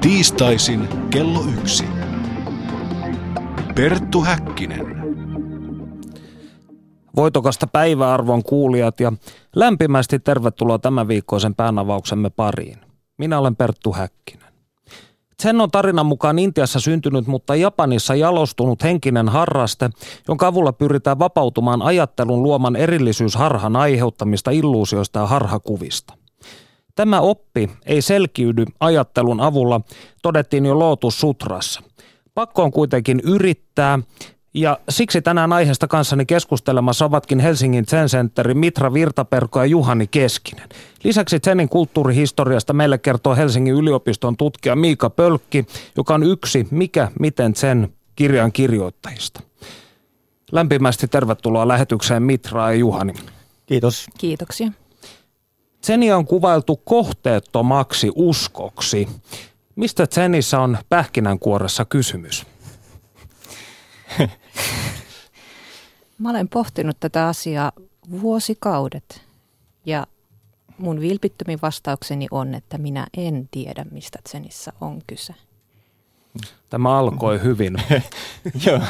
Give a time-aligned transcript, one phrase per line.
[0.00, 1.84] Tiistaisin kello yksi.
[3.74, 4.86] Perttu Häkkinen.
[7.16, 9.12] Voitokasta päiväarvon kuulijat ja
[9.56, 12.78] lämpimästi tervetuloa tämän viikkoisen päänavauksemme pariin.
[13.18, 14.52] Minä olen Perttu Häkkinen.
[15.40, 19.90] Sen on tarinan mukaan Intiassa syntynyt, mutta Japanissa jalostunut henkinen harraste,
[20.28, 26.19] jonka avulla pyritään vapautumaan ajattelun luoman erillisyysharhan aiheuttamista illuusioista ja harhakuvista.
[27.00, 29.80] Tämä oppi ei selkiydy ajattelun avulla,
[30.22, 31.82] todettiin jo Lotus Sutrassa.
[32.34, 33.98] Pakko on kuitenkin yrittää,
[34.54, 40.68] ja siksi tänään aiheesta kanssani keskustelemassa ovatkin Helsingin Zen Centerin Mitra Virtaperko ja Juhani Keskinen.
[41.04, 47.54] Lisäksi Zenin kulttuurihistoriasta meille kertoo Helsingin yliopiston tutkija Miika Pölkki, joka on yksi Mikä, miten
[47.54, 49.42] Zen kirjan kirjoittajista.
[50.52, 53.14] Lämpimästi tervetuloa lähetykseen Mitra ja Juhani.
[53.66, 54.06] Kiitos.
[54.18, 54.72] Kiitoksia.
[55.86, 59.08] Zenia on kuvailtu kohteettomaksi uskoksi.
[59.76, 62.46] Mistä Zenissä on pähkinänkuoressa kysymys?
[66.18, 67.72] Mä olen pohtinut tätä asiaa
[68.10, 69.22] vuosikaudet
[69.86, 70.06] ja
[70.78, 75.34] mun vilpittömin vastaukseni on, että minä en tiedä, mistä Zenissä on kyse.
[76.70, 77.76] Tämä alkoi hyvin.
[78.66, 78.82] joo, äh,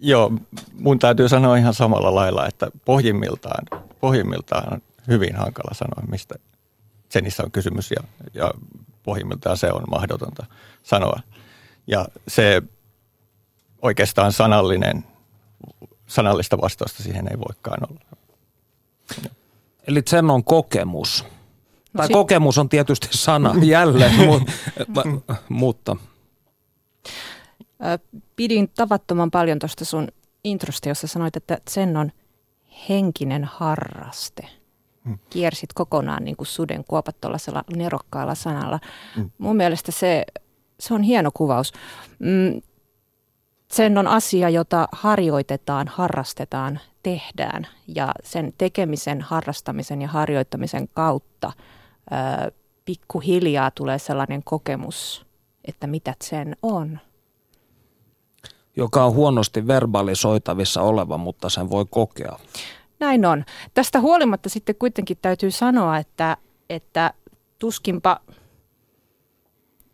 [0.00, 0.32] joo,
[0.78, 3.66] mun täytyy sanoa ihan samalla lailla, että pohjimmiltaan,
[4.00, 6.34] pohjimmiltaan hyvin hankala sanoa, mistä
[7.12, 8.02] Zenissä on kysymys ja,
[8.34, 8.50] ja
[9.02, 10.46] pohjimmiltaan se on mahdotonta
[10.82, 11.20] sanoa.
[11.86, 12.62] Ja se
[13.82, 15.04] oikeastaan sanallinen,
[16.06, 18.00] sanallista vastausta siihen ei voikaan olla.
[19.88, 21.24] Eli sen on kokemus.
[21.92, 24.12] No, tai si- kokemus on tietysti sana jälleen,
[24.96, 25.96] mu- mutta.
[28.36, 30.08] Pidin tavattoman paljon tuosta sun
[30.44, 32.12] introsta, jossa sanoit, että sen on
[32.88, 34.48] henkinen harraste.
[35.30, 38.80] Kiersit kokonaan niin kuin suden kuopat tuollaisella nerokkaalla sanalla.
[39.16, 39.30] Hmm.
[39.38, 40.24] Mun mielestä se,
[40.80, 41.72] se on hieno kuvaus.
[42.18, 42.60] Mm,
[43.72, 51.52] sen on asia, jota harjoitetaan, harrastetaan, tehdään ja sen tekemisen, harrastamisen ja harjoittamisen kautta
[52.46, 52.52] ö,
[52.84, 55.26] pikkuhiljaa tulee sellainen kokemus,
[55.64, 56.98] että mitä sen on.
[58.76, 62.38] Joka on huonosti verbalisoitavissa oleva, mutta sen voi kokea.
[63.00, 63.44] Näin on.
[63.74, 66.36] Tästä huolimatta sitten kuitenkin täytyy sanoa, että,
[66.70, 67.12] että
[67.58, 68.20] tuskinpa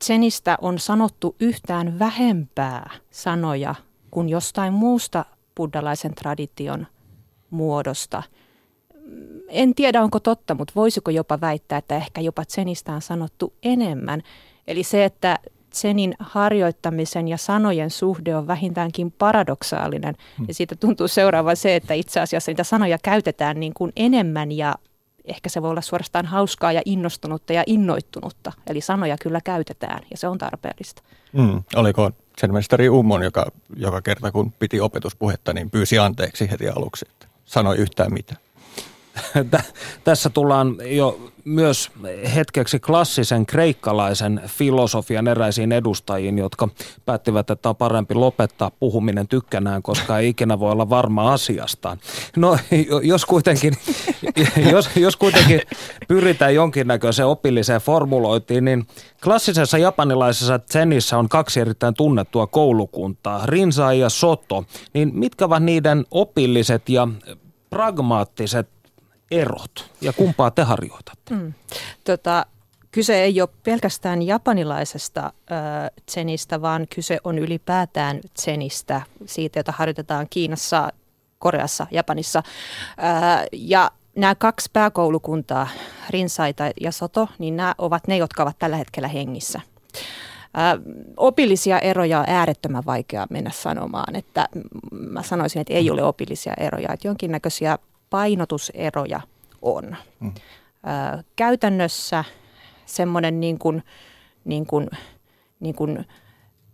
[0.04, 3.74] Zenistä on sanottu yhtään vähempää sanoja
[4.10, 5.24] kuin jostain muusta
[5.56, 6.86] buddhalaisen tradition
[7.50, 8.22] muodosta.
[9.48, 14.22] En tiedä, onko totta, mutta voisiko jopa väittää, että ehkä jopa Zenistä on sanottu enemmän.
[14.66, 15.38] Eli se, että
[15.74, 20.14] Zenin harjoittamisen ja sanojen suhde on vähintäänkin paradoksaalinen.
[20.38, 20.44] Hmm.
[20.48, 24.74] Ja siitä tuntuu seuraava se, että itse asiassa niitä sanoja käytetään niin kuin enemmän ja
[25.24, 28.52] ehkä se voi olla suorastaan hauskaa ja innostunutta ja innoittunutta.
[28.66, 31.02] Eli sanoja kyllä käytetään ja se on tarpeellista.
[31.32, 33.46] Mm, oliko sen mestari Ummon, joka
[33.76, 38.43] joka kerta kun piti opetuspuhetta, niin pyysi anteeksi heti aluksi, että sanoi yhtään mitään?
[40.04, 41.90] Tässä tullaan jo myös
[42.34, 46.68] hetkeksi klassisen kreikkalaisen filosofian eräisiin edustajiin, jotka
[47.06, 51.98] päättivät, että on parempi lopettaa puhuminen tykkänään, koska ei ikinä voi olla varma asiastaan.
[52.36, 52.58] No
[53.02, 53.74] jos kuitenkin,
[54.72, 55.60] jos, jos kuitenkin
[56.08, 58.86] pyritään jonkinnäköiseen opilliseen formulointiin, niin
[59.24, 64.64] klassisessa japanilaisessa zenissä on kaksi erittäin tunnettua koulukuntaa, Rinsa ja Soto.
[64.94, 67.08] Niin mitkä ovat niiden opilliset ja
[67.70, 68.73] pragmaattiset
[69.40, 71.34] erot ja kumpaa te harjoitatte?
[71.34, 71.52] Mm.
[72.04, 72.46] Tota,
[72.94, 75.32] kyse ei ole pelkästään japanilaisesta äh,
[76.06, 80.88] tsenistä, vaan kyse on ylipäätään tsenistä, siitä, jota harjoitetaan Kiinassa,
[81.38, 82.38] Koreassa, Japanissa.
[82.38, 85.68] Äh, ja nämä kaksi pääkoulukuntaa,
[86.10, 89.60] Rinsaita ja Soto, niin nämä ovat ne, jotka ovat tällä hetkellä hengissä.
[90.58, 90.80] Äh,
[91.16, 94.48] opillisia eroja on äärettömän vaikea mennä sanomaan, että
[94.92, 97.78] mä sanoisin, että ei ole opillisia eroja, että jonkinnäköisiä
[98.14, 99.20] painotuseroja
[99.62, 99.96] on.
[100.20, 100.32] Mm.
[101.18, 102.24] Ö, käytännössä
[102.86, 103.82] semmoinen niin kuin,
[104.44, 104.90] niin kuin,
[105.60, 106.04] niin kuin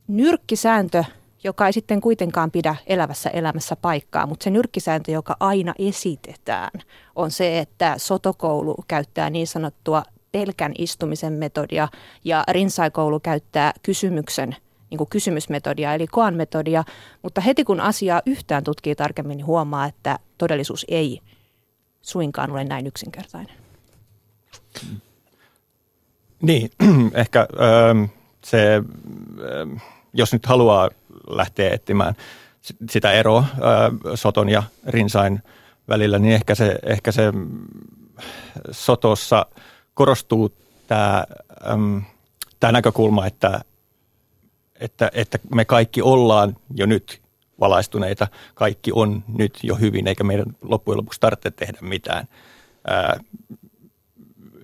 [0.08, 1.04] nyrkkisääntö,
[1.44, 6.81] joka ei sitten kuitenkaan pidä elävässä elämässä paikkaa, mutta se nyrkkisääntö, joka aina esitetään,
[7.16, 10.02] on se, että sotokoulu käyttää niin sanottua
[10.32, 11.88] pelkän istumisen metodia
[12.25, 14.56] ja rinsaikoulu käyttää kysymyksen
[14.90, 16.84] niin kuin kysymysmetodia eli koan metodia,
[17.22, 21.20] mutta heti kun asiaa yhtään tutkii tarkemmin, niin huomaa, että todellisuus ei
[22.02, 23.54] suinkaan ole näin yksinkertainen.
[26.42, 26.70] Niin,
[27.14, 28.04] ehkä ähm,
[28.44, 29.76] se, ähm,
[30.12, 30.90] jos nyt haluaa
[31.28, 32.14] lähteä etsimään
[32.90, 33.56] sitä eroa äh,
[34.14, 35.42] Soton ja Rinsain
[35.88, 37.22] välillä, niin ehkä se, ehkä se
[38.70, 39.46] Sotossa
[39.94, 40.54] korostuu
[40.87, 41.25] tämä
[42.60, 43.60] tämä näkökulma, että,
[44.80, 47.20] että, että me kaikki ollaan jo nyt
[47.60, 52.28] valaistuneita, kaikki on nyt jo hyvin, eikä meidän loppujen lopuksi tarvitse tehdä mitään.
[52.86, 53.20] Ää,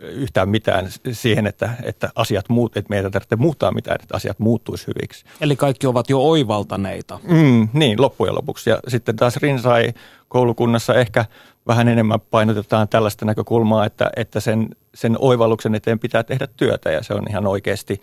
[0.01, 4.87] yhtään mitään siihen, että, että asiat muut, että meidän tarvitsee muuttaa mitään, että asiat muuttuisi
[4.87, 5.25] hyviksi.
[5.41, 7.21] Eli kaikki ovat jo oivaltaneita.
[7.23, 8.71] Mm, niin, loppujen lopuksi.
[8.71, 9.95] Ja sitten taas Rinsai
[10.29, 11.25] koulukunnassa ehkä
[11.67, 17.03] vähän enemmän painotetaan tällaista näkökulmaa, että, että sen, sen oivalluksen eteen pitää tehdä työtä ja
[17.03, 18.01] se on ihan oikeasti,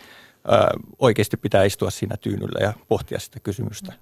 [0.99, 3.93] oikeasti pitää istua siinä tyynyllä ja pohtia sitä kysymystä.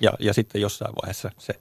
[0.00, 1.54] Ja, ja sitten jossain vaiheessa se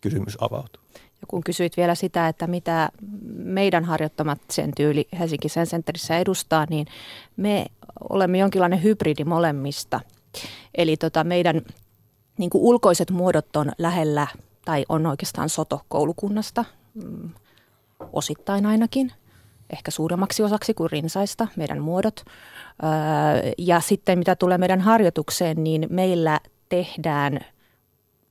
[0.00, 0.82] kysymys avautuu.
[0.94, 2.90] Ja kun kysyit vielä sitä, että mitä
[3.34, 6.86] meidän harjoittamat sen tyyli Helsinki Sen Centerissä edustaa, niin
[7.36, 7.66] me
[8.10, 10.00] olemme jonkinlainen hybridi molemmista.
[10.74, 11.62] Eli tota meidän
[12.38, 14.26] niin kuin ulkoiset muodot on lähellä
[14.64, 16.64] tai on oikeastaan soto koulukunnasta,
[16.94, 17.30] mm,
[18.12, 19.12] osittain ainakin,
[19.70, 22.24] ehkä suuremmaksi osaksi kuin rinsaista, meidän muodot.
[22.82, 27.40] Öö, ja sitten mitä tulee meidän harjoitukseen, niin meillä tehdään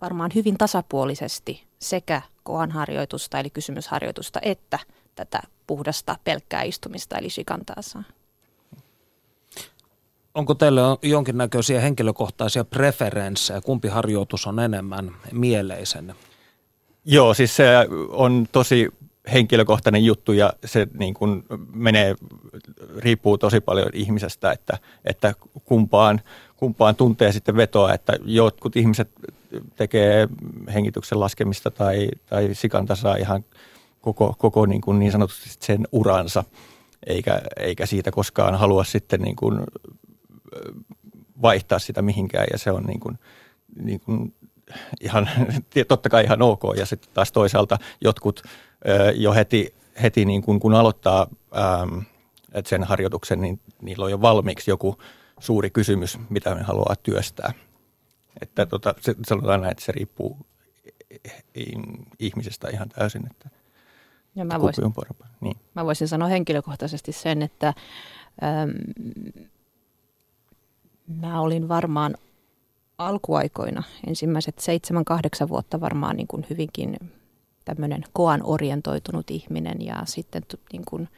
[0.01, 4.79] varmaan hyvin tasapuolisesti sekä koanharjoitusta eli kysymysharjoitusta että
[5.15, 8.03] tätä puhdasta pelkkää istumista eli shikantaasaa.
[10.35, 16.15] Onko teille jonkinnäköisiä henkilökohtaisia preferenssejä, kumpi harjoitus on enemmän mieleisen?
[17.05, 17.65] Joo, siis se
[18.09, 18.89] on tosi
[19.33, 21.43] henkilökohtainen juttu ja se niin kuin
[21.73, 22.15] menee,
[22.97, 25.33] riippuu tosi paljon ihmisestä, että, että
[25.65, 26.21] kumpaan,
[26.57, 29.09] kumpaan tuntee sitten vetoa, että jotkut ihmiset
[29.75, 30.27] tekee
[30.73, 33.45] hengityksen laskemista tai, tai sikantasaa ihan
[34.01, 36.43] koko, koko niin, kuin niin sanotusti sen uransa,
[37.07, 39.59] eikä, eikä siitä koskaan halua sitten niin kuin
[41.41, 43.19] vaihtaa sitä mihinkään ja se on niin kuin,
[43.81, 44.33] niin kuin
[45.01, 45.29] ihan,
[45.87, 46.61] totta kai ihan ok.
[46.77, 48.43] Ja sitten taas toisaalta jotkut
[49.15, 51.27] jo heti, heti niin kuin, kun aloittaa
[51.57, 51.99] ähm,
[52.53, 54.97] että sen harjoituksen, niin niillä on jo valmiiksi joku
[55.39, 57.53] suuri kysymys, mitä ne haluaa työstää.
[58.41, 60.37] Että tota, se, sanotaan näin, että se riippuu
[62.19, 63.49] ihmisestä ihan täysin, että
[64.35, 65.23] ja mä voisin, on parempi.
[65.41, 65.57] Niin.
[65.75, 67.67] Mä voisin sanoa henkilökohtaisesti sen, että
[68.43, 68.71] äm,
[71.07, 72.15] mä olin varmaan
[72.97, 76.97] alkuaikoina, ensimmäiset seitsemän, kahdeksan vuotta varmaan niin kuin hyvinkin
[77.65, 80.43] tämmöinen koan orientoitunut ihminen ja sitten
[80.73, 81.09] niin kuin,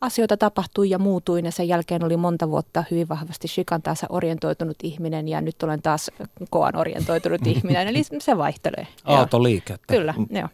[0.00, 4.76] asioita tapahtui ja muutuin ja sen jälkeen oli monta vuotta hyvin vahvasti shikan taas orientoitunut
[4.82, 6.10] ihminen ja nyt olen taas
[6.50, 8.86] koan orientoitunut ihminen, eli se vaihtelee.
[9.04, 9.94] Aaltoliikettä.
[9.94, 10.36] Kyllä, mm.
[10.36, 10.48] joo.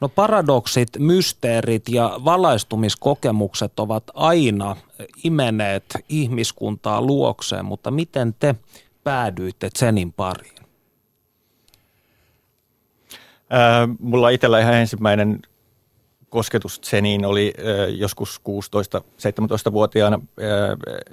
[0.00, 4.76] No paradoksit, mysteerit ja valaistumiskokemukset ovat aina
[5.24, 8.54] imeneet ihmiskuntaa luokseen, mutta miten te
[9.04, 10.57] päädyitte Zenin pariin?
[13.98, 15.42] Mulla itsellä ihan ensimmäinen
[16.28, 17.54] kosketus Zeniin oli
[17.96, 20.20] joskus 16-17-vuotiaana.
[20.40, 21.04] Äh,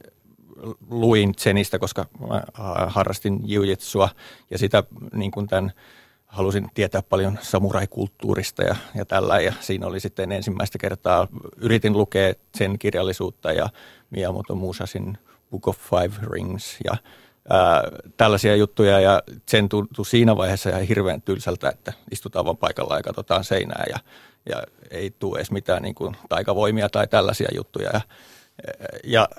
[0.89, 2.43] luin Zenistä, koska mä
[2.87, 4.09] harrastin jiujitsua
[4.51, 4.83] ja sitä
[5.13, 5.71] niin kuin tämän
[6.25, 9.39] halusin tietää paljon samuraikulttuurista ja, ja tällä.
[9.39, 11.27] Ja siinä oli sitten ensimmäistä kertaa,
[11.57, 13.69] yritin lukea sen kirjallisuutta ja
[14.09, 15.17] Miyamoto Musasin
[15.51, 16.97] Book of Five Rings ja
[17.49, 17.83] ää,
[18.17, 18.99] tällaisia juttuja.
[18.99, 23.83] Ja sen tuntui siinä vaiheessa ihan hirveän tylsältä, että istutaan vaan paikalla ja katsotaan seinää
[23.89, 23.99] ja,
[24.49, 27.89] ja ei tule edes mitään niin kuin taikavoimia tai tällaisia juttuja.
[27.93, 28.01] Ja,
[29.03, 29.29] ja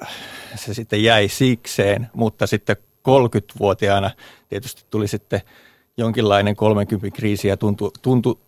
[0.55, 2.77] se sitten jäi sikseen, mutta sitten
[3.09, 4.11] 30-vuotiaana
[4.49, 5.41] tietysti tuli sitten–
[5.97, 8.39] jonkinlainen 30 kriisi ja tuntui, tuntui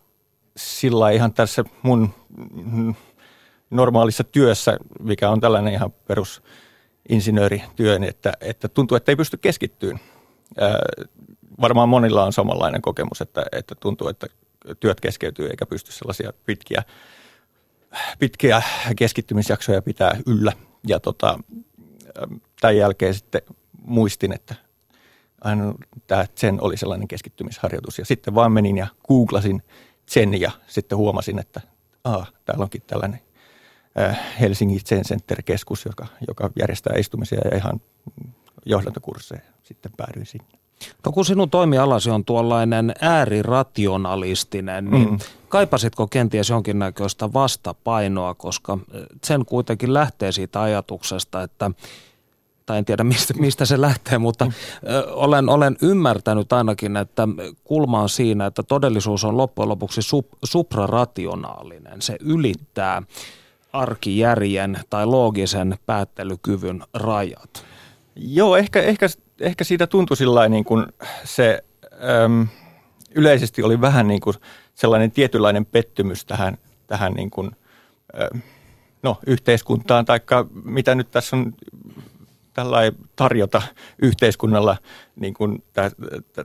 [0.56, 2.14] sillä ihan tässä mun
[3.71, 6.42] normaalissa työssä, mikä on tällainen ihan perus
[7.09, 10.00] insinöörityö, että, että tuntuu, että ei pysty keskittyyn.
[11.61, 14.26] Varmaan monilla on samanlainen kokemus, että, että tuntuu, että
[14.81, 16.83] työt keskeytyy eikä pysty sellaisia pitkiä,
[18.19, 18.62] pitkiä
[18.97, 20.52] keskittymisjaksoja pitää yllä.
[20.87, 21.38] Ja tota,
[22.61, 23.43] tämän jälkeen sitten
[23.83, 24.55] muistin, että
[25.40, 25.75] aina
[26.07, 27.99] tämä Zen oli sellainen keskittymisharjoitus.
[27.99, 29.62] Ja sitten vaan menin ja googlasin
[30.11, 31.61] Zen ja sitten huomasin, että
[32.05, 33.21] aa, täällä onkin tällainen
[34.40, 37.81] Helsingin Zen Center-keskus, joka, joka järjestää istumisia ja ihan
[38.67, 39.40] johdantokursseja.
[39.62, 40.47] Sitten päädyin sinne.
[41.07, 45.19] No kun sinun toimialasi on tuollainen äärirationalistinen, niin mm.
[45.49, 48.78] kaipasitko kenties jonkinnäköistä vastapainoa, koska
[49.25, 51.71] sen kuitenkin lähtee siitä ajatuksesta, että
[52.67, 54.52] tai en tiedä mistä, mistä se lähtee, mutta mm.
[55.12, 57.28] olen, olen ymmärtänyt ainakin, että
[57.64, 62.02] kulma on siinä, että todellisuus on loppujen lopuksi sup, suprarationaalinen.
[62.02, 63.02] Se ylittää
[63.78, 67.64] arkijärjen tai loogisen päättelykyvyn rajat.
[68.16, 69.06] Joo, ehkä, ehkä,
[69.40, 70.87] ehkä siitä tuntui sillä niin kuin
[71.25, 71.64] se
[72.25, 72.47] äm,
[73.14, 74.37] yleisesti oli vähän niin kuin
[74.75, 77.50] sellainen tietynlainen pettymys tähän, tähän niin kuin,
[78.20, 78.40] äm,
[79.02, 80.20] no, yhteiskuntaan, tai
[80.64, 81.54] mitä nyt tässä on
[82.52, 83.62] tällainen tarjota
[84.02, 84.76] yhteiskunnalla
[85.16, 85.64] niin kuin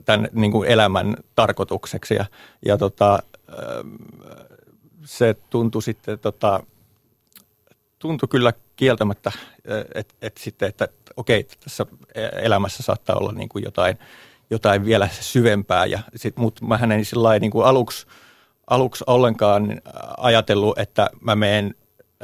[0.06, 2.14] tämän niin kuin elämän tarkoitukseksi.
[2.14, 2.26] Ja,
[2.66, 3.20] ja tota,
[5.06, 6.64] se tuntui sitten, tota,
[8.04, 9.32] tuntui kyllä kieltämättä,
[9.96, 11.86] että et sitten, että okei, tässä
[12.42, 13.98] elämässä saattaa olla niin kuin jotain,
[14.50, 15.86] jotain vielä syvempää.
[15.86, 18.08] Ja sit, mutta mä en sillä niin kuin aluksi,
[18.68, 19.82] aluksi ollenkaan
[20.18, 21.76] ajatellut, että mä menen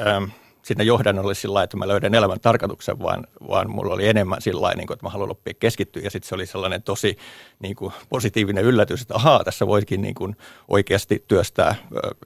[0.08, 0.24] ähm,
[0.64, 4.88] sinne johdannolle sillä että mä löydän elämän tarkoituksen, vaan, vaan mulla oli enemmän sillä niin
[4.88, 6.02] kuin, että mä haluan oppia keskittyä.
[6.04, 7.18] Ja sitten se oli sellainen tosi
[7.60, 11.76] niin kuin, positiivinen yllätys, että ahaa, tässä voikin niin kuin, oikeasti työstää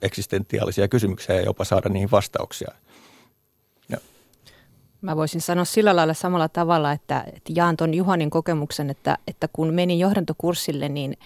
[0.02, 2.74] eksistentiaalisia kysymyksiä ja jopa saada niihin vastauksia.
[5.04, 9.48] Mä voisin sanoa sillä lailla samalla tavalla, että, että jaan tuon Juhanin kokemuksen, että, että
[9.52, 11.16] kun menin johdantokurssille, niin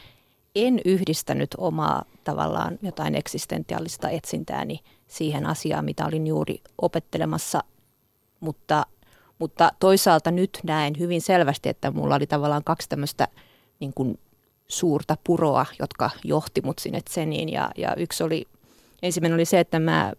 [0.55, 7.65] en yhdistänyt omaa tavallaan jotain eksistentiaalista etsintääni siihen asiaan, mitä olin juuri opettelemassa,
[8.41, 8.87] mutta,
[9.39, 13.29] mutta toisaalta nyt näen hyvin selvästi, että mulla oli tavallaan kaksi tämmöistä
[13.81, 14.19] niin kuin
[14.69, 18.47] suurta puroa, jotka johti mut sinne Zeniin ja, ja yksi oli,
[19.03, 20.13] ensimmäinen oli se, että mä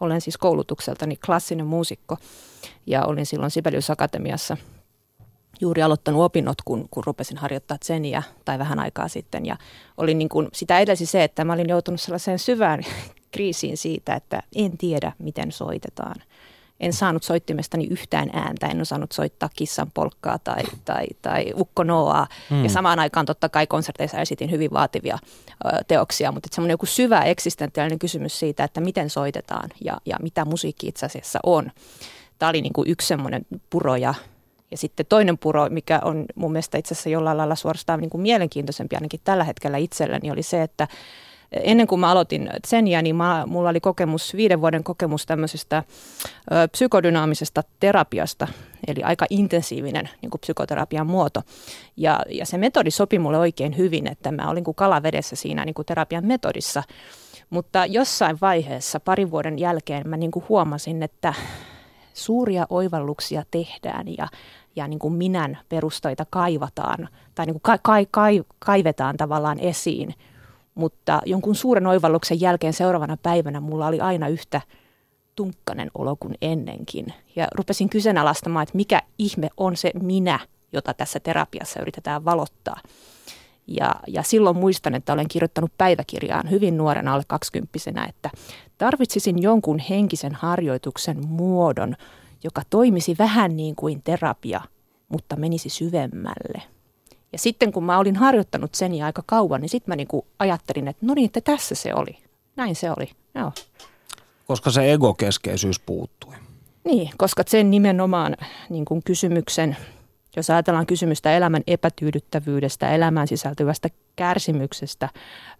[0.00, 2.16] olen siis koulutukseltani klassinen muusikko
[2.86, 4.56] ja olin silloin Sibelius Akatemiassa
[5.60, 9.46] juuri aloittanut opinnot, kun, kun rupesin harjoittaa tseniä tai vähän aikaa sitten.
[9.46, 9.56] Ja
[9.96, 12.82] oli niin kuin, sitä edelsi se, että mä olin joutunut sellaiseen syvään
[13.32, 16.16] kriisiin siitä, että en tiedä, miten soitetaan.
[16.80, 22.26] En saanut soittimestani yhtään ääntä, en osannut soittaa kissan polkkaa tai, tai, tai ukko noaa.
[22.50, 22.62] Hmm.
[22.62, 25.18] Ja samaan aikaan totta kai konserteissa esitin hyvin vaativia
[25.64, 30.44] ö, teoksia, mutta semmoinen joku syvä eksistentiaalinen kysymys siitä, että miten soitetaan ja, ja mitä
[30.44, 31.70] musiikki itse asiassa on.
[32.38, 34.14] Tämä oli niin kuin yksi semmoinen puro ja,
[34.70, 38.20] ja sitten toinen puro, mikä on mun mielestä itse asiassa jollain lailla suorastaan niin kuin
[38.20, 40.88] mielenkiintoisempi ainakin tällä hetkellä itselleni, oli se, että
[41.52, 45.82] ennen kuin mä aloitin Tsenia, niin mä, mulla oli kokemus, viiden vuoden kokemus tämmöisestä
[46.52, 48.48] ö, psykodynaamisesta terapiasta,
[48.86, 51.42] eli aika intensiivinen niin kuin psykoterapian muoto.
[51.96, 55.74] Ja, ja se metodi sopi mulle oikein hyvin, että mä olin kuin kalavedessä siinä niin
[55.74, 56.82] kuin terapian metodissa.
[57.50, 61.34] Mutta jossain vaiheessa, parin vuoden jälkeen, mä niin kuin huomasin, että
[62.14, 64.28] suuria oivalluksia tehdään ja,
[64.76, 67.78] ja niin kuin minän perustoita kaivataan tai niin kuin ka,
[68.10, 68.22] ka,
[68.58, 70.14] kaivetaan tavallaan esiin.
[70.78, 74.60] Mutta jonkun suuren oivalluksen jälkeen seuraavana päivänä mulla oli aina yhtä
[75.36, 77.06] tunkkanen olo kuin ennenkin.
[77.36, 80.38] Ja rupesin kyseenalaistamaan, että mikä ihme on se minä,
[80.72, 82.80] jota tässä terapiassa yritetään valottaa.
[83.66, 88.30] Ja, ja silloin muistan, että olen kirjoittanut päiväkirjaan hyvin nuorena alle kaksikymppisenä, että
[88.78, 91.96] tarvitsisin jonkun henkisen harjoituksen muodon,
[92.44, 94.60] joka toimisi vähän niin kuin terapia,
[95.08, 96.77] mutta menisi syvemmälle.
[97.32, 100.26] Ja sitten kun mä olin harjoittanut sen ja aika kauan, niin sitten mä niin kuin
[100.38, 102.18] ajattelin, että no niin, että tässä se oli.
[102.56, 103.52] Näin se oli, joo.
[104.46, 106.34] Koska se egokeskeisyys puuttui.
[106.84, 108.36] Niin, koska sen nimenomaan
[108.70, 109.76] niin kuin kysymyksen
[110.36, 115.08] jos ajatellaan kysymystä elämän epätyydyttävyydestä, elämään sisältyvästä kärsimyksestä,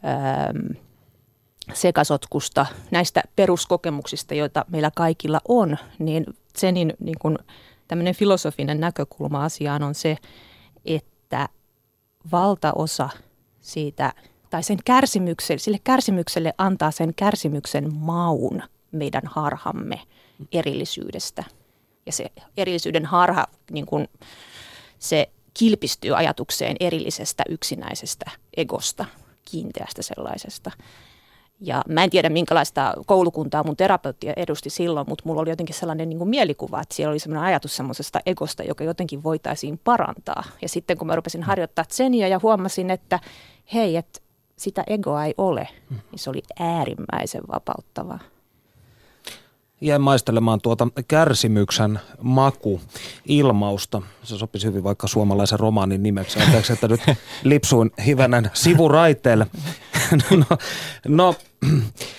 [0.04, 0.84] ähm,
[1.72, 6.26] sekasotkusta, näistä peruskokemuksista, joita meillä kaikilla on, niin
[6.58, 7.38] Zenin niin kuin
[7.88, 10.16] tämmöinen filosofinen näkökulma asiaan on se,
[10.84, 11.48] että
[12.32, 13.08] valtaosa
[13.60, 14.12] siitä,
[14.50, 20.00] tai sen kärsimykselle, sille kärsimykselle antaa sen kärsimyksen maun meidän harhamme
[20.52, 21.44] erillisyydestä.
[22.06, 24.08] Ja se erillisyyden harha niin kuin,
[24.98, 29.04] se kilpistyy ajatukseen erillisestä yksinäisestä egosta,
[29.44, 30.70] kiinteästä sellaisesta.
[31.60, 36.08] Ja mä en tiedä, minkälaista koulukuntaa mun terapeutti edusti silloin, mutta mulla oli jotenkin sellainen
[36.08, 40.42] niin kuin mielikuva, että siellä oli sellainen ajatus semmoisesta egosta, joka jotenkin voitaisiin parantaa.
[40.62, 43.20] Ja sitten kun mä rupesin harjoittaa tseniä ja huomasin, että
[43.74, 44.20] hei, että
[44.56, 48.18] sitä egoa ei ole, niin se oli äärimmäisen vapauttavaa
[49.80, 52.80] jäin maistelemaan tuota kärsimyksen maku
[53.26, 54.02] ilmausta.
[54.22, 56.42] Se sopisi hyvin vaikka suomalaisen romaanin nimeksi.
[56.42, 57.00] Anteeksi, että nyt
[57.44, 59.46] lipsuin hivenen sivuraiteelle.
[60.30, 60.56] no,
[61.08, 61.34] no,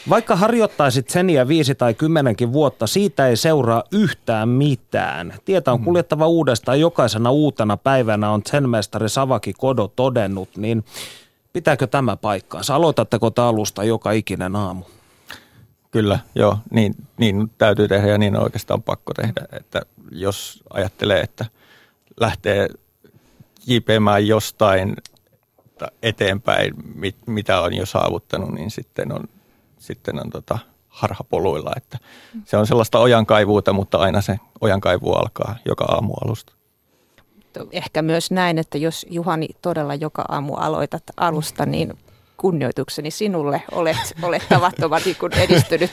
[0.10, 5.34] vaikka harjoittaisit seniä viisi tai kymmenenkin vuotta, siitä ei seuraa yhtään mitään.
[5.46, 5.86] Tietä on mm.
[5.86, 10.86] kuljettava uudestaan jokaisena uutena päivänä, on zenmestari Savaki Kodo todennut, niin
[11.54, 12.76] pitääkö tämä paikkaansa?
[12.76, 14.84] Aloitatteko te alusta joka ikinen aamu?
[15.92, 19.82] Kyllä, joo, niin, niin täytyy tehdä ja niin on oikeastaan pakko tehdä, että
[20.12, 21.46] jos ajattelee, että
[22.20, 22.68] lähtee
[23.66, 24.96] kiipeämään jostain
[26.04, 29.24] eteenpäin, mit, mitä on jo saavuttanut, niin sitten on,
[29.78, 31.72] sitten on tota harhapoluilla.
[31.78, 31.98] Että
[32.46, 36.54] se on sellaista ojankaivuuta, mutta aina se ojankaivu alkaa joka aamu alusta.
[37.72, 41.98] Ehkä myös näin, että jos Juhani todella joka aamu aloitat alusta, niin
[42.42, 45.92] kunnioitukseni sinulle, olet, olet tavattoman niin edistynyt.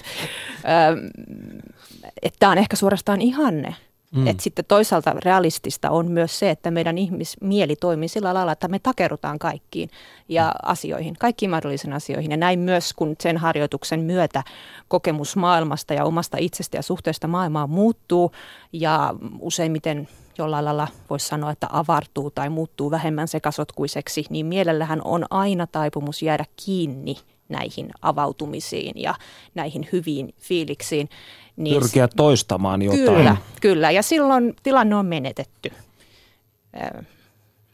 [2.39, 3.75] Tämä on ehkä suorastaan ihanne,
[4.17, 4.27] Mm.
[4.27, 8.79] Et sitten toisaalta realistista on myös se, että meidän ihmismieli toimii sillä lailla, että me
[8.79, 9.91] takerutaan kaikkiin
[10.29, 10.53] ja mm.
[10.63, 12.31] asioihin, kaikkiin mahdollisiin asioihin.
[12.31, 14.43] Ja näin myös, kun sen harjoituksen myötä
[14.89, 18.33] kokemus maailmasta ja omasta itsestä ja suhteesta maailmaan muuttuu
[18.73, 25.25] ja useimmiten jollain lailla voisi sanoa, että avartuu tai muuttuu vähemmän sekasotkuiseksi, niin mielellähän on
[25.31, 27.17] aina taipumus jäädä kiinni
[27.49, 29.15] näihin avautumisiin ja
[29.55, 31.09] näihin hyviin fiiliksiin.
[31.57, 33.05] Niin Pyrkiä toistamaan jotain.
[33.05, 33.91] Kyllä, kyllä.
[33.91, 35.73] Ja silloin tilanne on menetetty.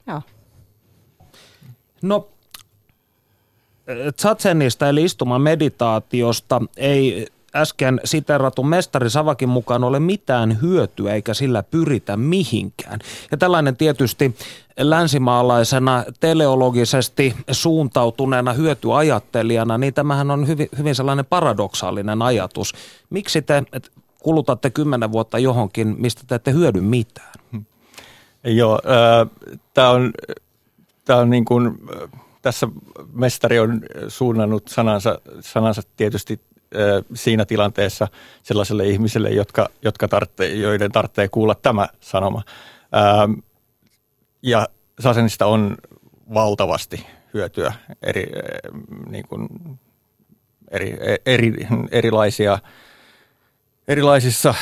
[0.06, 0.22] Joo.
[2.02, 2.28] No,
[4.16, 11.62] Tsatsenista eli istuman meditaatiosta ei äsken siteratun mestari Savakin mukaan ole mitään hyötyä eikä sillä
[11.62, 13.00] pyritä mihinkään.
[13.30, 14.36] Ja tällainen tietysti
[14.78, 22.72] länsimaalaisena teleologisesti suuntautuneena hyötyajattelijana, niin tämähän on hyvin, hyvin sellainen paradoksaalinen ajatus.
[23.10, 23.62] Miksi te
[24.22, 27.32] kulutatte kymmenen vuotta johonkin, mistä te ette hyödy mitään?
[28.44, 30.12] Joo, äh, tämä on,
[31.04, 31.78] tää on niin kuin,
[32.42, 32.68] tässä
[33.12, 36.40] mestari on suunnannut sanansa, sanansa tietysti
[37.14, 38.08] siinä tilanteessa
[38.42, 42.42] sellaiselle ihmiselle, jotka, jotka tarvitsee, joiden tarvitsee kuulla tämä sanoma.
[44.42, 44.68] Ja
[45.00, 45.76] Sasenista on
[46.34, 48.26] valtavasti hyötyä eri,
[49.10, 49.48] niin kuin,
[50.70, 51.52] eri, eri,
[51.90, 52.58] erilaisia,
[53.88, 54.54] erilaisissa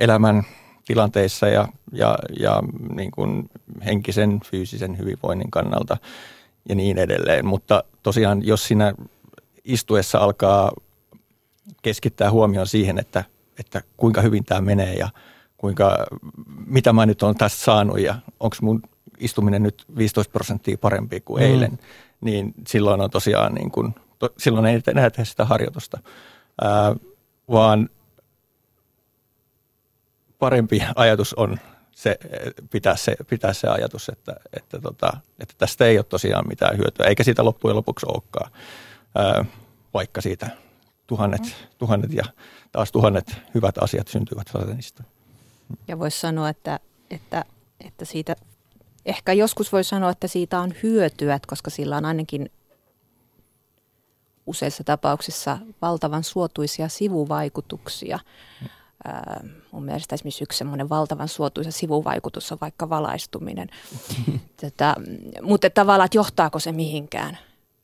[0.00, 0.42] elämän
[0.86, 2.62] tilanteissa ja, ja, ja
[2.94, 3.50] niin kuin
[3.84, 5.96] henkisen, fyysisen hyvinvoinnin kannalta
[6.68, 7.46] ja niin edelleen.
[7.46, 8.94] Mutta tosiaan, jos siinä
[9.64, 10.72] istuessa alkaa
[11.82, 13.24] keskittää huomioon siihen, että,
[13.58, 15.08] että kuinka hyvin tämä menee ja
[15.56, 16.06] kuinka,
[16.66, 18.82] mitä mä nyt olen tästä saanut ja onko mun
[19.18, 21.50] istuminen nyt 15 prosenttia parempi kuin mm.
[21.50, 21.78] eilen,
[22.20, 25.98] niin silloin on tosiaan niin kuin, to, silloin ei enää tehdä sitä harjoitusta,
[26.62, 26.96] ää,
[27.50, 27.88] vaan
[30.38, 31.58] parempi ajatus on
[31.90, 32.18] se,
[32.70, 37.06] pitää, se, pitää se ajatus, että, että, tota, että tästä ei ole tosiaan mitään hyötyä,
[37.06, 38.50] eikä siitä loppujen lopuksi olekaan,
[39.14, 39.44] ää,
[39.94, 40.50] vaikka siitä
[41.06, 41.42] tuhannet,
[41.78, 42.24] tuhannet ja
[42.72, 45.02] taas tuhannet hyvät asiat syntyvät satanista.
[45.88, 47.44] Ja voisi sanoa, että, että,
[47.80, 48.36] että siitä,
[49.06, 52.50] ehkä joskus voi sanoa, että siitä on hyötyä, koska sillä on ainakin
[54.46, 58.18] useissa tapauksissa valtavan suotuisia sivuvaikutuksia.
[58.62, 58.68] Mm.
[59.70, 63.68] mun mielestä esimerkiksi yksi semmoinen valtavan suotuisa sivuvaikutus on vaikka valaistuminen.
[64.60, 64.94] Tätä,
[65.42, 67.38] mutta tavallaan, että johtaako se mihinkään?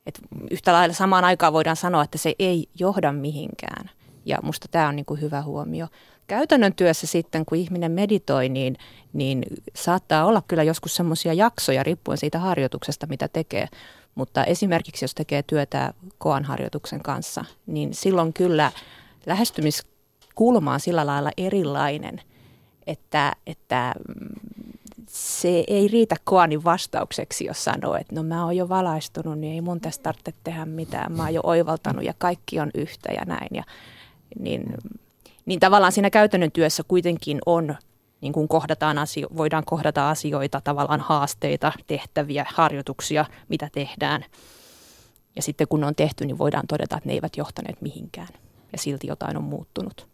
[0.06, 3.90] Et yhtä lailla samaan aikaan voidaan sanoa, että se ei johda mihinkään.
[4.24, 5.86] Ja musta tämä on niinku hyvä huomio.
[6.26, 8.76] Käytännön työssä sitten, kun ihminen meditoi, niin,
[9.12, 9.42] niin
[9.74, 13.68] saattaa olla kyllä joskus semmoisia jaksoja riippuen siitä harjoituksesta, mitä tekee.
[14.14, 18.72] Mutta esimerkiksi jos tekee työtä koan harjoituksen kanssa, niin silloin kyllä
[19.26, 22.20] lähestymiskulma on sillä lailla erilainen,
[22.86, 23.94] että, että
[25.12, 29.60] se ei riitä koanin vastaukseksi, jos sanoo, että no mä oon jo valaistunut, niin ei
[29.60, 31.12] mun tästä tarvitse tehdä mitään.
[31.12, 33.48] Mä oon jo oivaltanut ja kaikki on yhtä ja näin.
[33.54, 33.62] Ja,
[34.38, 34.74] niin,
[35.46, 37.76] niin tavallaan siinä käytännön työssä kuitenkin on,
[38.20, 44.24] niin kuin kohdataan asio- voidaan kohdata asioita, tavallaan haasteita, tehtäviä, harjoituksia, mitä tehdään.
[45.36, 48.28] Ja sitten kun ne on tehty, niin voidaan todeta, että ne eivät johtaneet mihinkään
[48.72, 50.11] ja silti jotain on muuttunut.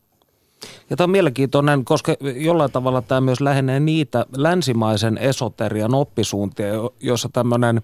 [0.91, 6.67] Ja tämä on mielenkiintoinen, koska jollain tavalla tämä myös lähenee niitä länsimaisen esoterian oppisuuntia,
[7.01, 7.83] joissa tämmöinen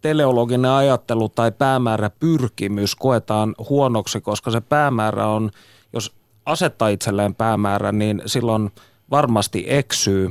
[0.00, 5.50] teleologinen ajattelu tai päämäärä pyrkimys koetaan huonoksi, koska se päämäärä on,
[5.92, 6.14] jos
[6.46, 8.70] asettaa itselleen päämäärä, niin silloin
[9.10, 10.30] varmasti eksyy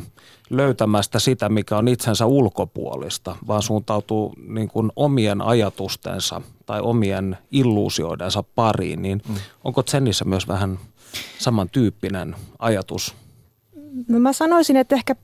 [0.49, 8.43] löytämästä sitä, mikä on itsensä ulkopuolista, vaan suuntautuu niin kuin omien ajatustensa tai omien illuusioidensa
[8.43, 9.01] pariin.
[9.01, 9.35] Niin mm.
[9.63, 10.79] onko Zenissä myös vähän–
[11.39, 13.15] samantyyppinen ajatus?
[14.07, 15.15] No mä sanoisin, että ehkä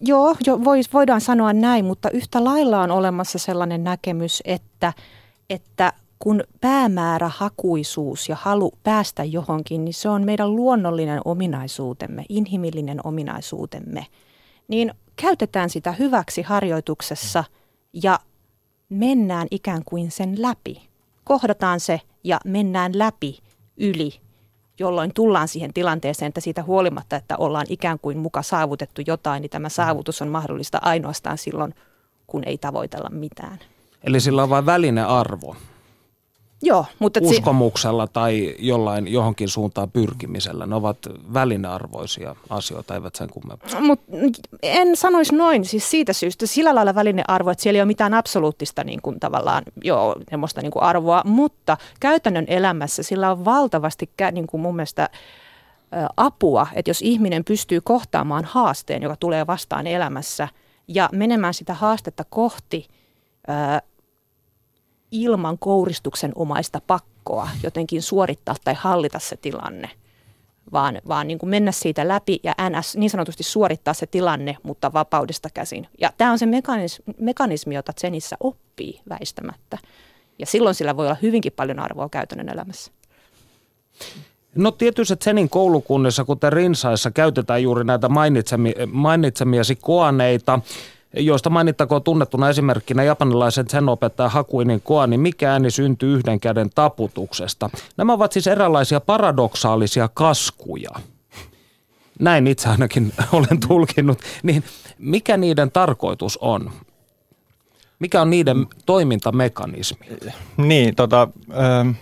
[0.00, 4.92] joo, jo, vois, voidaan sanoa näin, mutta yhtä lailla on olemassa sellainen näkemys, että,
[5.50, 13.00] että kun päämäärä, hakuisuus ja halu päästä johonkin, niin se on meidän luonnollinen ominaisuutemme, inhimillinen
[13.04, 14.06] ominaisuutemme.
[14.68, 17.44] Niin käytetään sitä hyväksi harjoituksessa
[17.92, 18.18] ja
[18.88, 20.82] mennään ikään kuin sen läpi.
[21.24, 23.38] Kohdataan se ja mennään läpi
[23.76, 24.23] yli
[24.78, 29.50] jolloin tullaan siihen tilanteeseen, että siitä huolimatta, että ollaan ikään kuin muka saavutettu jotain, niin
[29.50, 31.74] tämä saavutus on mahdollista ainoastaan silloin,
[32.26, 33.58] kun ei tavoitella mitään.
[34.04, 35.56] Eli sillä on vain välinearvo.
[36.64, 40.66] Joo, mutta uskomuksella si- tai jollain johonkin suuntaan pyrkimisellä.
[40.66, 40.98] Ne ovat
[41.34, 43.80] välinearvoisia asioita, eivät sen kummempaa.
[43.80, 44.00] Mut
[44.62, 46.46] en sanoisi noin siis siitä syystä.
[46.46, 50.16] Sillä lailla välinearvo, että siellä ei ole mitään absoluuttista niin kuin, tavallaan joo,
[50.62, 55.08] niin kuin arvoa, mutta käytännön elämässä sillä on valtavasti niin kuin mun mielestä
[56.16, 60.48] apua, että jos ihminen pystyy kohtaamaan haasteen, joka tulee vastaan elämässä
[60.88, 62.88] ja menemään sitä haastetta kohti
[65.14, 69.90] ilman kouristuksen omaista pakkoa jotenkin suorittaa tai hallita se tilanne,
[70.72, 74.92] vaan, vaan niin kuin mennä siitä läpi ja NS niin sanotusti suorittaa se tilanne, mutta
[74.92, 75.88] vapaudesta käsin.
[76.00, 79.78] Ja tämä on se mekanismi, mekanismi jota Zenissä oppii väistämättä.
[80.38, 82.92] Ja silloin sillä voi olla hyvinkin paljon arvoa käytännön elämässä.
[84.54, 90.60] No tietysti Zenin koulukunnissa, kuten Rinsaissa, käytetään juuri näitä mainitsemi, mainitsemiasi koaneita,
[91.16, 97.70] joista mainittakoon tunnettuna esimerkkinä japanilaisen zen-opettaja Hakuinin koa, niin mikä ääni syntyy yhden käden taputuksesta.
[97.96, 100.90] Nämä ovat siis eräänlaisia paradoksaalisia kaskuja.
[102.18, 104.18] Näin itse ainakin olen tulkinnut.
[104.42, 104.64] Niin
[104.98, 106.70] mikä niiden tarkoitus on?
[107.98, 110.06] Mikä on niiden toimintamekanismi?
[110.56, 111.96] Niin, tota, äh,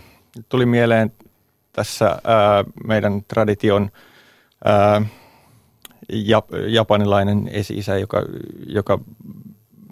[0.48, 1.12] tuli mieleen
[1.72, 2.18] tässä äh,
[2.86, 3.90] meidän tradition
[4.66, 5.10] äh,
[6.12, 8.22] jap, japanilainen esi-isä, joka,
[8.66, 8.98] joka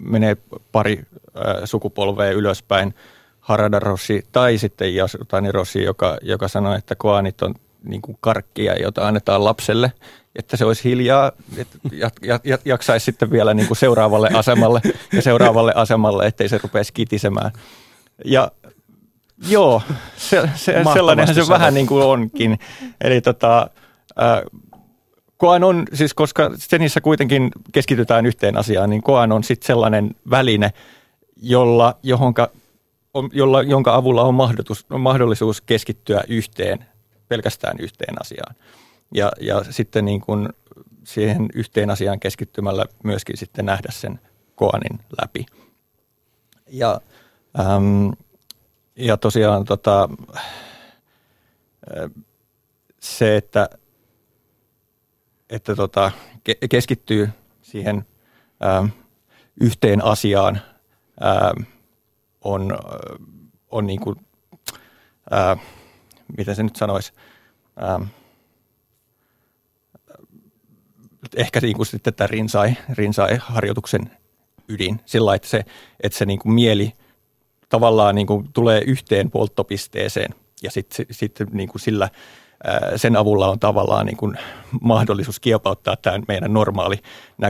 [0.01, 0.37] menee
[0.71, 2.95] pari äh, sukupolvea ylöspäin,
[3.39, 8.75] Harada Rossi, tai sitten Yasutani Rossi, joka, joka sanoi, että koanit on niin kuin karkkia,
[8.75, 9.91] jota annetaan lapselle,
[10.35, 14.81] että se olisi hiljaa, että jat, jat, jaksaisi sitten vielä niin kuin seuraavalle asemalle
[15.13, 17.51] ja seuraavalle asemalle, ettei se rupeaisi kitisemään.
[18.25, 18.51] Ja
[19.49, 19.81] joo,
[20.17, 22.59] se, se, sellainenhan se vähän niin kuin onkin.
[23.01, 23.69] Eli tota,
[24.21, 24.41] äh,
[25.41, 30.73] Koan on, siis koska Stenissä kuitenkin keskitytään yhteen asiaan, niin Koan on sitten sellainen väline,
[31.35, 32.51] jolla, johonka,
[33.33, 36.85] jolla, jonka avulla on mahdollisuus, on mahdollisuus keskittyä yhteen,
[37.27, 38.55] pelkästään yhteen asiaan.
[39.13, 40.49] Ja, ja sitten niin kuin
[41.03, 44.19] siihen yhteen asiaan keskittymällä myöskin sitten nähdä sen
[44.55, 45.45] Koanin läpi.
[46.67, 47.01] Ja,
[47.59, 48.11] äm,
[48.95, 50.09] ja tosiaan tota,
[52.99, 53.69] se, että
[55.51, 56.11] että tota,
[56.69, 57.29] keskittyy
[57.61, 58.05] siihen
[58.59, 58.87] ää, ähm,
[59.61, 60.61] yhteen asiaan,
[61.19, 61.63] ää, ähm,
[62.41, 62.77] on,
[63.71, 64.15] on niin kuin,
[65.31, 65.59] ää, äh,
[66.37, 67.13] miten se nyt sanoisi,
[67.83, 68.03] ähm,
[71.35, 74.11] ehkä niin kuin sitten tämä rinsai, rinsai-harjoituksen
[74.67, 75.65] ydin, sillä että se,
[76.03, 76.93] että se niin kuin mieli
[77.69, 82.09] tavallaan niin kuin tulee yhteen polttopisteeseen ja sitten sit, niin kuin sillä–
[82.95, 84.37] sen avulla on tavallaan niin kuin
[84.81, 86.99] mahdollisuus kiepauttaa tämä meidän normaali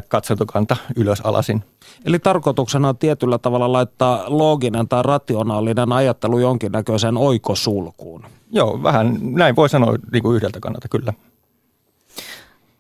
[0.08, 1.64] katsantokanta ylös alasin.
[2.06, 8.26] Eli tarkoituksena on tietyllä tavalla laittaa looginen tai rationaalinen ajattelu jonkinnäköiseen oikosulkuun.
[8.52, 11.14] Joo, vähän näin voi sanoa niin kuin yhdeltä kannalta kyllä.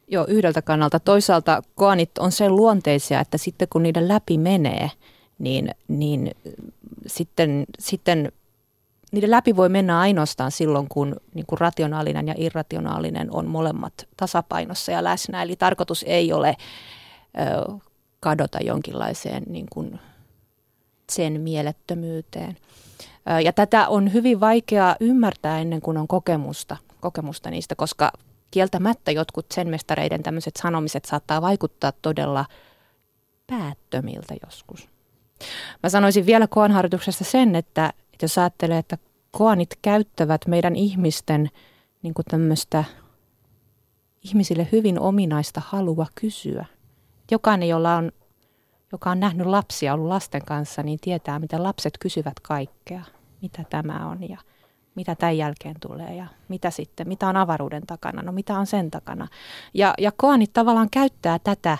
[0.07, 0.99] Joo, yhdeltä kannalta.
[0.99, 4.91] Toisaalta koanit on sen luonteisia, että sitten kun niiden läpi menee,
[5.39, 6.31] niin, niin
[7.07, 8.31] sitten, sitten
[9.11, 14.91] niiden läpi voi mennä ainoastaan silloin, kun niin kuin rationaalinen ja irrationaalinen on molemmat tasapainossa
[14.91, 15.43] ja läsnä.
[15.43, 16.57] Eli tarkoitus ei ole
[17.39, 17.73] ö,
[18.19, 19.99] kadota jonkinlaiseen niin kuin
[21.11, 22.57] sen mielettömyyteen.
[23.29, 28.11] Ö, ja tätä on hyvin vaikea ymmärtää ennen kuin on kokemusta, kokemusta niistä, koska
[28.51, 32.45] kieltämättä jotkut sen mestareiden tämmöiset sanomiset saattaa vaikuttaa todella
[33.47, 34.89] päättömiltä joskus.
[35.83, 38.97] Mä sanoisin vielä koanharjoituksesta sen, että jos ajattelee, että
[39.31, 41.49] koanit käyttävät meidän ihmisten
[42.03, 42.83] niin kuin tämmöistä
[44.23, 46.65] ihmisille hyvin ominaista halua kysyä.
[47.31, 48.11] Jokainen, jolla on,
[48.91, 53.03] joka on nähnyt lapsia, ollut lasten kanssa, niin tietää, miten lapset kysyvät kaikkea.
[53.41, 54.37] Mitä tämä on ja
[54.95, 58.91] mitä tämän jälkeen tulee ja mitä sitten, mitä on avaruuden takana, no mitä on sen
[58.91, 59.27] takana.
[59.73, 61.77] Ja, ja koanit tavallaan käyttää tätä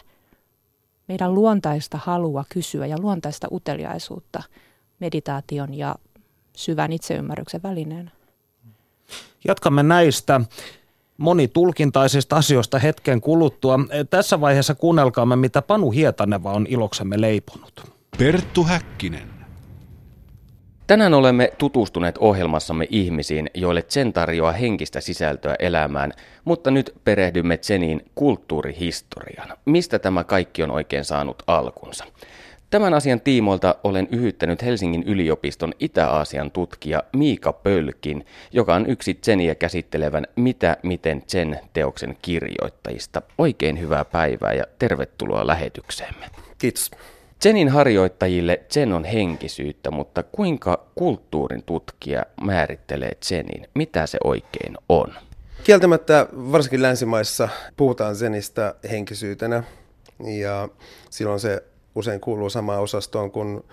[1.08, 4.43] meidän luontaista halua kysyä ja luontaista uteliaisuutta
[4.99, 5.95] meditaation ja
[6.55, 8.11] syvän itseymmärryksen välineenä.
[9.47, 10.41] Jatkamme näistä
[11.17, 13.79] monitulkintaisista asioista hetken kuluttua.
[14.09, 17.91] Tässä vaiheessa kuunnelkaamme, mitä Panu Hietaneva on iloksemme leiponut.
[18.17, 19.31] Perttu Häkkinen.
[20.87, 26.11] Tänään olemme tutustuneet ohjelmassamme ihmisiin, joille Zen tarjoaa henkistä sisältöä elämään,
[26.45, 29.57] mutta nyt perehdymme Zenin kulttuurihistoriaan.
[29.65, 32.05] Mistä tämä kaikki on oikein saanut alkunsa?
[32.71, 39.55] Tämän asian tiimoilta olen yhyttänyt Helsingin yliopiston Itä-Aasian tutkija Miika Pölkin, joka on yksi Zeniä
[39.55, 43.21] käsittelevän Mitä, miten Zen teoksen kirjoittajista.
[43.38, 46.25] Oikein hyvää päivää ja tervetuloa lähetykseemme.
[46.57, 46.91] Kiitos.
[47.41, 53.67] Zenin harjoittajille Zen on henkisyyttä, mutta kuinka kulttuurin tutkija määrittelee Zenin?
[53.73, 55.13] Mitä se oikein on?
[55.63, 59.63] Kieltämättä varsinkin länsimaissa puhutaan Zenistä henkisyytenä
[60.39, 60.69] ja
[61.10, 61.63] silloin se
[61.95, 63.63] usein kuuluu samaan osastoon kuin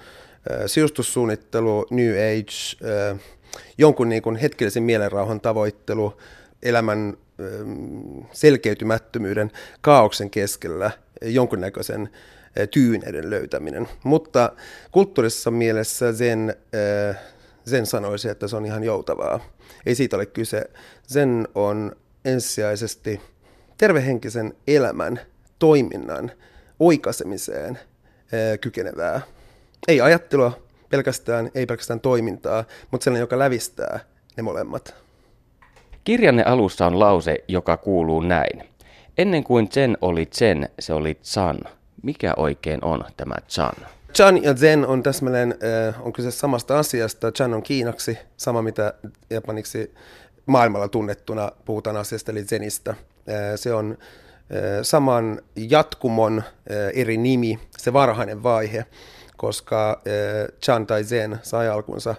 [0.67, 2.87] sijoitussuunnittelu, New Age,
[3.79, 6.19] jonkun niin kuin hetkellisen mielenrauhan tavoittelu,
[6.63, 7.17] elämän
[8.33, 9.51] selkeytymättömyyden,
[9.81, 10.91] kaauksen keskellä
[11.23, 12.09] jonkunnäköisen
[12.71, 13.89] tyyneiden löytäminen.
[14.05, 14.53] Mutta
[14.91, 16.55] kulttuurisessa mielessä sen,
[17.65, 19.41] sen sanoisi, että se on ihan joutavaa.
[19.87, 20.71] Ei siitä ole kyse.
[21.03, 23.21] Sen on ensisijaisesti
[23.79, 25.21] tervehenkisen elämän,
[25.59, 26.33] toiminnan,
[26.81, 27.79] oikaisemiseen
[28.61, 29.21] kykenevää.
[29.89, 30.59] Ei ajattelua
[30.91, 34.01] pelkästään, ei pelkästään toimintaa, mutta sellainen, joka lävistää
[34.37, 34.95] ne molemmat.
[36.05, 38.65] Kirjanne alussa on lause, joka kuuluu näin.
[39.19, 41.59] Ennen kuin Zen oli Zen, se oli Chan.
[42.03, 43.75] Mikä oikein on tämä Chan?
[44.15, 45.55] Chan ja Zen on täsmälleen,
[45.89, 47.33] äh, on kyse samasta asiasta.
[47.33, 48.95] Chan on kiinaksi, sama mitä
[49.31, 49.95] japaniksi
[50.47, 52.91] maailmalla tunnettuna puhutaan asiasta, eli Zenistä.
[52.91, 52.97] Äh,
[53.57, 53.99] se on
[54.83, 56.43] saman jatkumon
[56.95, 58.85] eri nimi, se varhainen vaihe,
[59.37, 60.03] koska
[60.63, 62.15] Chan tai Zen sai alkunsa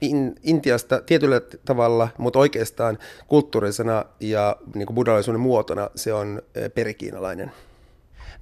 [0.00, 6.42] in, Intiasta tietyllä tavalla, mutta oikeastaan kulttuurisena ja niin kuin buddhalaisuuden muotona se on
[6.74, 7.52] perikiinalainen.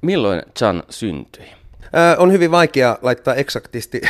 [0.03, 1.47] Milloin Chan syntyi?
[2.18, 4.01] On hyvin vaikea laittaa eksaktisti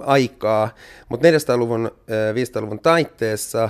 [0.00, 0.74] aikaa,
[1.08, 1.90] mutta 400-luvun,
[2.34, 3.68] 500-luvun taitteessa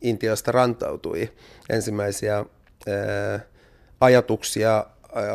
[0.00, 1.32] Intiasta rantautui
[1.68, 2.44] ensimmäisiä
[4.00, 4.86] ajatuksia,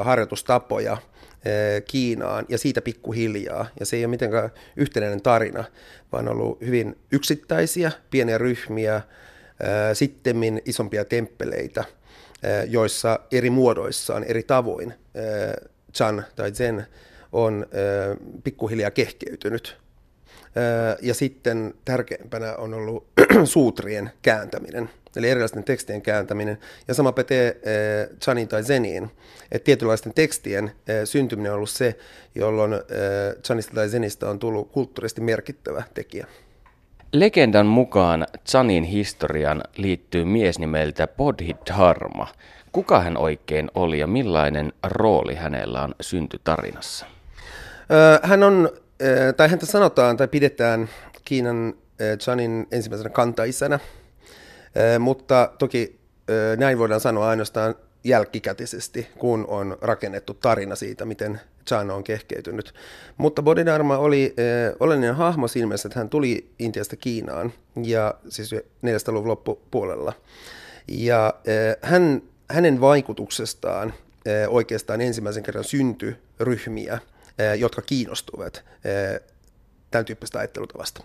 [0.03, 0.97] harjoitustapoja–
[1.85, 3.65] Kiinaan ja siitä pikkuhiljaa.
[3.79, 5.63] Ja se ei ole mitenkään yhtenäinen tarina,
[6.11, 9.01] vaan ollut hyvin yksittäisiä, pieniä ryhmiä,
[9.93, 11.83] sittemmin isompia temppeleitä,
[12.67, 14.93] joissa eri muodoissaan, eri tavoin
[15.93, 16.87] Chan tai Zen
[17.31, 17.65] on
[18.43, 19.77] pikkuhiljaa kehkeytynyt.
[21.01, 23.14] Ja sitten tärkeimpänä on ollut
[23.45, 26.57] suutrien kääntäminen– eli erilaisten tekstien kääntäminen.
[26.87, 29.11] Ja sama pätee äh, Chanin tai Zeniin,
[29.51, 31.97] että tietynlaisten tekstien äh, syntyminen on ollut se,
[32.35, 32.79] jolloin äh,
[33.43, 36.27] Chanista tai Zenistä on tullut kulttuurisesti merkittävä tekijä.
[37.11, 42.27] Legendan mukaan Chanin historian liittyy mies nimeltä Bodhidharma.
[42.71, 47.05] Kuka hän oikein oli ja millainen rooli hänellä on syntytarinassa?
[48.23, 48.69] Hän on,
[49.37, 50.89] tai häntä sanotaan tai pidetään
[51.25, 51.73] Kiinan
[52.19, 53.79] Chanin ensimmäisenä kantaisänä–
[54.99, 55.99] mutta toki
[56.57, 62.73] näin voidaan sanoa ainoastaan jälkikätisesti, kun on rakennettu tarina siitä, miten Chan on kehkeytynyt.
[63.17, 64.35] Mutta Bodhidharma oli
[64.79, 67.53] olennainen hahmo siinä mielessä, että hän tuli Intiasta Kiinaan,
[67.83, 70.13] ja siis 400-luvun loppupuolella.
[70.87, 71.33] Ja
[71.81, 73.93] hän, hänen vaikutuksestaan
[74.47, 76.99] oikeastaan ensimmäisen kerran syntyi ryhmiä,
[77.57, 78.63] jotka kiinnostuvat
[79.91, 81.03] tämän tyyppistä ajattelutavasta.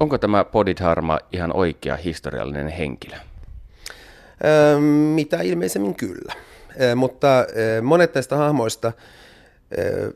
[0.00, 3.16] Onko tämä Bodhidharma ihan oikea historiallinen henkilö?
[5.14, 6.32] mitä ilmeisemmin kyllä.
[6.96, 7.46] mutta
[7.82, 8.92] monet näistä hahmoista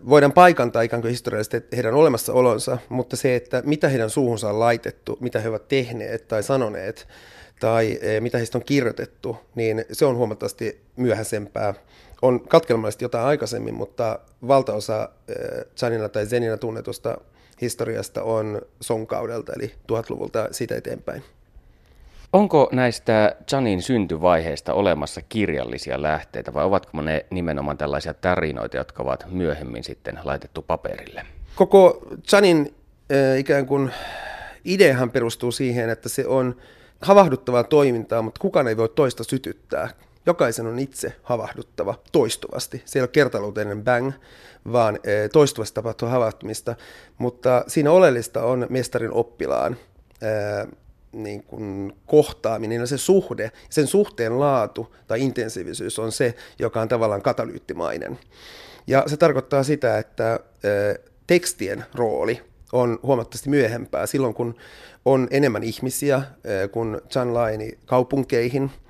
[0.09, 5.19] voidaan paikantaa ikään kuin historiallisesti heidän olemassaolonsa, mutta se, että mitä heidän suuhunsa on laitettu,
[5.21, 7.09] mitä he ovat tehneet tai sanoneet,
[7.61, 11.75] tai mitä heistä on kirjoitettu, niin se on huomattavasti myöhäisempää.
[12.23, 14.19] On katkelmallisesti jotain aikaisemmin, mutta
[14.49, 15.09] valtaosa
[15.77, 17.19] Chanina tai Zenina tunnetusta
[17.61, 21.23] historiasta on Song-kaudelta, eli 1000-luvulta siitä eteenpäin.
[22.33, 29.25] Onko näistä Chanin syntyvaiheista olemassa kirjallisia lähteitä vai ovatko ne nimenomaan tällaisia tarinoita, jotka ovat
[29.31, 31.27] myöhemmin sitten laitettu paperille?
[31.55, 32.75] Koko Chanin
[33.13, 33.91] äh, ikään kuin
[34.65, 36.57] ideahan perustuu siihen, että se on
[37.01, 39.89] havahduttavaa toimintaa, mutta kukaan ei voi toista sytyttää.
[40.27, 42.83] Jokaisen on itse havahduttava toistuvasti.
[42.85, 44.13] Se ei ole kertaluuteinen bang,
[44.73, 46.77] vaan eh, toistuvasti tapahtuu havahtumista.
[47.19, 49.77] Mutta siinä oleellista on mestarin oppilaan
[50.23, 50.69] eh,
[51.13, 56.89] niin kuin kohtaaminen ja se suhde, sen suhteen laatu tai intensiivisyys on se, joka on
[56.89, 58.19] tavallaan katalyyttimainen.
[58.87, 64.55] Ja se tarkoittaa sitä, että eh, tekstien rooli on huomattavasti myöhempää silloin, kun
[65.05, 66.23] on enemmän ihmisiä,
[66.73, 68.71] kun John Laini kaupunkeihin–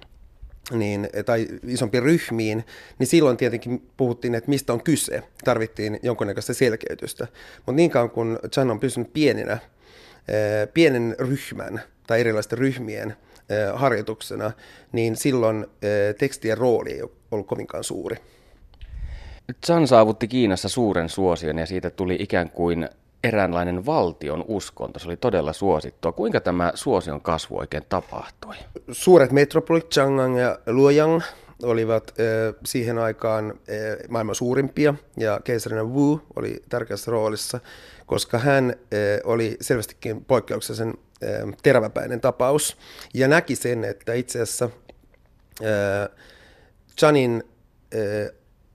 [0.71, 2.65] niin, tai isompiin ryhmiin,
[2.99, 5.23] niin silloin tietenkin puhuttiin, että mistä on kyse.
[5.45, 7.27] Tarvittiin jonkunnäköistä selkeytystä.
[7.57, 13.75] Mutta niin kauan kun Chan on pysynyt pienenä, eh, pienen ryhmän tai erilaisten ryhmien eh,
[13.75, 14.53] harjoituksena,
[14.93, 18.17] niin silloin eh, tekstien rooli ei ollut kovinkaan suuri.
[19.67, 22.89] Chan saavutti Kiinassa suuren suosion ja siitä tuli ikään kuin
[23.25, 24.99] eräänlainen valtion uskonto.
[24.99, 26.13] Se oli todella suosittua.
[26.13, 28.55] Kuinka tämä suosion kasvu oikein tapahtui?
[28.93, 31.21] Suuret metropolit Chang'an ja Luoyang
[31.63, 37.61] olivat äh, siihen aikaan äh, maailman suurimpia ja keisarina Wu oli tärkeässä roolissa,
[38.07, 40.95] koska hän äh, oli selvästikin poikkeuksellisen
[41.63, 42.77] teräväpäinen tapaus
[43.15, 44.71] ja näki sen, että itse asiassa
[46.99, 47.45] Chanin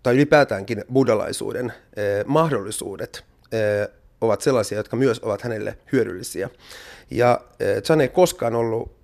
[0.03, 1.73] tai ylipäätäänkin buddhalaisuuden
[2.25, 3.25] mahdollisuudet
[4.21, 6.49] ovat sellaisia, jotka myös ovat hänelle hyödyllisiä.
[7.11, 7.41] Ja
[7.81, 8.95] Chan ei koskaan ollut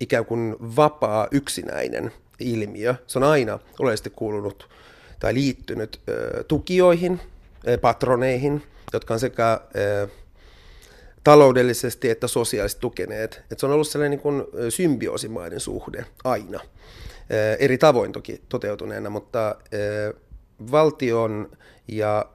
[0.00, 2.94] ikään kuin vapaa yksinäinen ilmiö.
[3.06, 4.68] Se on aina oleellisesti kuulunut
[5.20, 6.00] tai liittynyt
[6.48, 7.20] tukijoihin,
[7.80, 9.60] patroneihin, jotka on sekä
[11.24, 13.42] taloudellisesti että sosiaalisesti tukeneet.
[13.50, 16.60] Et se on ollut sellainen niin kuin symbioosimainen suhde aina.
[17.58, 19.56] Eri tavoin toki toteutuneena, mutta
[20.70, 21.50] valtion
[21.88, 22.26] ja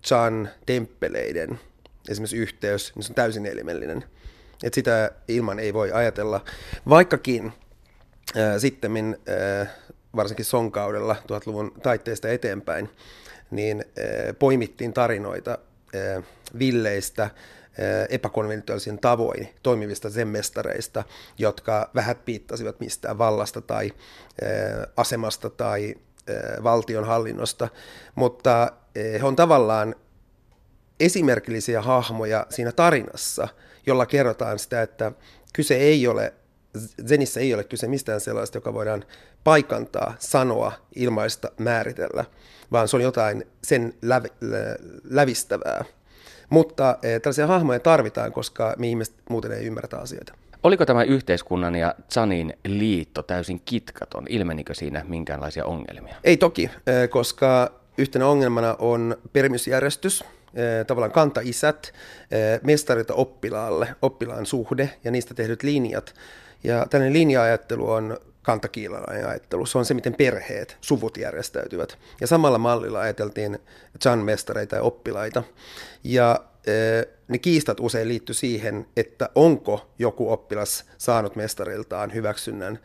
[0.00, 1.60] ö, Chan temppeleiden
[2.08, 4.04] esimerkiksi yhteys, niin se on täysin elimellinen.
[4.62, 6.44] Et sitä ilman ei voi ajatella,
[6.88, 7.52] vaikkakin
[8.58, 9.16] sitten
[10.16, 12.90] varsinkin Sonkaudella 1000-luvun taitteesta eteenpäin,
[13.50, 13.84] niin
[14.38, 15.58] poimittiin tarinoita
[16.58, 17.30] villeistä,
[18.08, 21.04] epäkonventionaalisin tavoin toimivista zenmestareista,
[21.38, 23.92] jotka vähät piittasivat mistään vallasta tai
[24.96, 25.94] asemasta tai
[26.62, 27.68] valtion hallinnosta,
[28.14, 29.94] mutta he on tavallaan
[31.00, 33.48] esimerkillisiä hahmoja siinä tarinassa,
[33.86, 35.12] jolla kerrotaan sitä, että
[35.52, 36.32] kyse ei ole
[37.08, 39.04] Zenissä ei ole kyse mistään sellaista, joka voidaan
[39.44, 42.24] paikantaa, sanoa, ilmaista, määritellä,
[42.72, 44.28] vaan se on jotain sen lävi,
[45.04, 45.84] lävistävää.
[46.50, 50.34] Mutta eh, tällaisia hahmoja tarvitaan, koska me ihmiset muuten ei ymmärretä asioita.
[50.62, 54.26] Oliko tämä yhteiskunnan ja Zanin liitto täysin kitkaton?
[54.28, 56.16] Ilmenikö siinä minkäänlaisia ongelmia?
[56.24, 61.92] Ei toki, eh, koska yhtenä ongelmana on perimysjärjestys, eh, tavallaan kantaisät,
[62.62, 66.14] mestarit oppilaalle, oppilaan suhde ja niistä tehdyt linjat.
[66.64, 69.66] Ja tällainen linja-ajattelu on kantakiilalainen ajattelu.
[69.66, 71.98] Se on se, miten perheet, suvut järjestäytyvät.
[72.20, 73.58] Ja samalla mallilla ajateltiin
[73.98, 75.42] Chan-mestareita ja oppilaita.
[76.04, 76.40] Ja
[77.28, 82.78] ne kiistat usein liittyy siihen, että onko joku oppilas saanut mestariltaan hyväksynnän,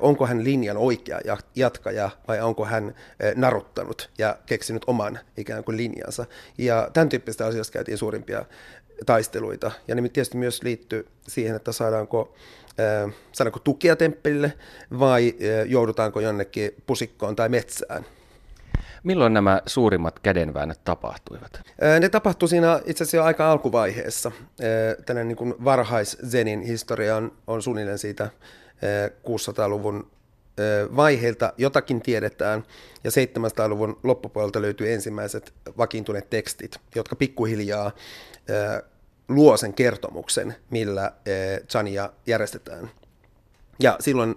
[0.00, 1.20] onko hän linjan oikea
[1.54, 2.94] jatkaja vai onko hän
[3.34, 6.26] naruttanut ja keksinyt oman ikään kuin linjansa.
[6.58, 8.44] Ja tämän tyyppistä asioista käytiin suurimpia
[9.06, 9.70] taisteluita.
[9.88, 12.34] Ja ne tietysti myös liittyy siihen, että saadaanko
[13.32, 14.52] saadaanko tukea temppelille
[14.98, 15.34] vai
[15.66, 18.06] joudutaanko jonnekin pusikkoon tai metsään.
[19.02, 21.60] Milloin nämä suurimmat kädenväännöt tapahtuivat?
[22.00, 24.32] Ne tapahtui siinä itse asiassa jo aika alkuvaiheessa.
[25.06, 28.30] Tänne niin varhais-Zenin historia on, on suunnilleen siitä
[29.26, 30.10] 600-luvun
[30.96, 32.64] vaiheilta jotakin tiedetään,
[33.04, 37.92] ja 700-luvun loppupuolelta löytyy ensimmäiset vakiintuneet tekstit, jotka pikkuhiljaa
[39.28, 41.12] luo sen kertomuksen, millä
[41.68, 42.90] Chania järjestetään.
[43.80, 44.34] Ja silloin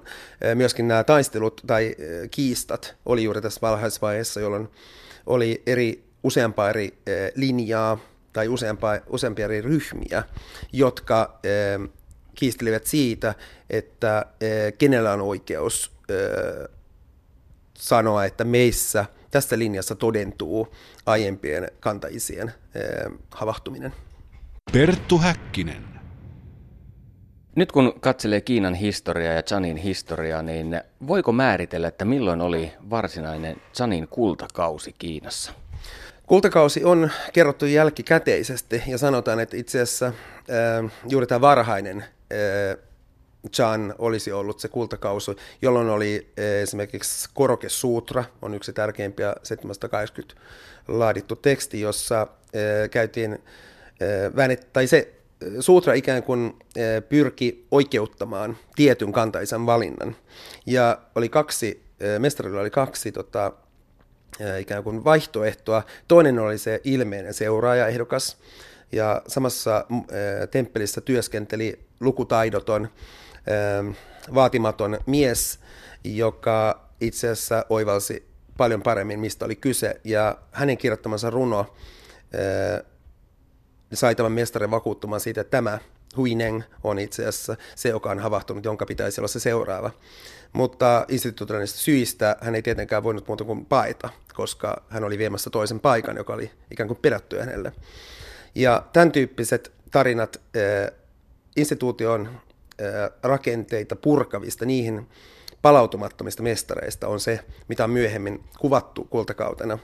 [0.55, 1.95] myöskin nämä taistelut tai
[2.31, 4.69] kiistat oli juuri tässä valhaisvaiheessa, jolloin
[5.25, 6.97] oli eri, useampaa eri
[7.35, 7.97] linjaa
[8.33, 10.23] tai useampaa, useampia eri ryhmiä,
[10.73, 11.39] jotka
[12.35, 13.35] kiistelivät siitä,
[13.69, 14.25] että
[14.77, 15.91] kenellä on oikeus
[17.77, 20.75] sanoa, että meissä tässä linjassa todentuu
[21.05, 22.53] aiempien kantaisien
[23.31, 23.93] havahtuminen.
[24.73, 25.90] Perttu Häkkinen.
[27.55, 33.61] Nyt kun katselee Kiinan historiaa ja Chanin historiaa, niin voiko määritellä, että milloin oli varsinainen
[33.73, 35.51] Chanin kultakausi Kiinassa?
[36.27, 42.77] Kultakausi on kerrottu jälkikäteisesti ja sanotaan, että itse asiassa äh, juuri tämä varhainen äh,
[43.51, 50.41] Chan olisi ollut se kultakausi, jolloin oli äh, esimerkiksi Koroke Sutra, on yksi tärkeimpiä 780
[50.87, 52.27] laadittu teksti, jossa
[52.91, 53.39] käytiin
[54.73, 55.20] tai se
[55.59, 56.59] sutra ikään kuin
[57.09, 60.15] pyrki oikeuttamaan tietyn kantaisen valinnan.
[60.65, 61.83] Ja oli kaksi,
[62.19, 63.51] mestarilla oli kaksi tota,
[64.59, 65.83] ikään kuin vaihtoehtoa.
[66.07, 68.37] Toinen oli se ilmeinen seuraajaehdokas,
[68.91, 69.85] ja samassa
[70.51, 72.89] temppelissä työskenteli lukutaidoton,
[74.33, 75.59] vaatimaton mies,
[76.03, 78.27] joka itse asiassa oivalsi
[78.57, 80.01] paljon paremmin, mistä oli kyse.
[80.03, 81.75] Ja hänen kirjoittamansa runo
[83.93, 85.79] sai tämän mestarin vakuuttumaan siitä, että tämä
[86.17, 89.91] Huineng on itse asiassa se, joka on havahtunut, jonka pitäisi olla se seuraava.
[90.53, 95.79] Mutta instituutioista syistä hän ei tietenkään voinut muuta kuin paeta, koska hän oli viemässä toisen
[95.79, 97.73] paikan, joka oli ikään kuin perätty hänelle.
[98.55, 100.97] Ja tämän tyyppiset tarinat äh,
[101.55, 105.07] instituution äh, rakenteita purkavista, niihin
[105.61, 109.79] palautumattomista mestareista on se, mitä on myöhemmin kuvattu kultakautena.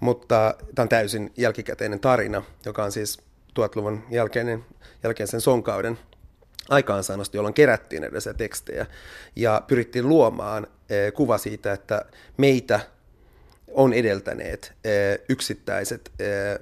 [0.00, 3.18] Mutta tämä on täysin jälkikäteinen tarina, joka on siis
[3.58, 4.64] 1000-luvun jälkeinen,
[5.02, 5.98] jälkeisen sonkauden
[6.68, 8.86] aikaansaannosta, jolloin kerättiin edes tekstejä
[9.36, 12.04] ja pyrittiin luomaan eh, kuva siitä, että
[12.36, 12.80] meitä
[13.68, 16.58] on edeltäneet eh, yksittäiset eh,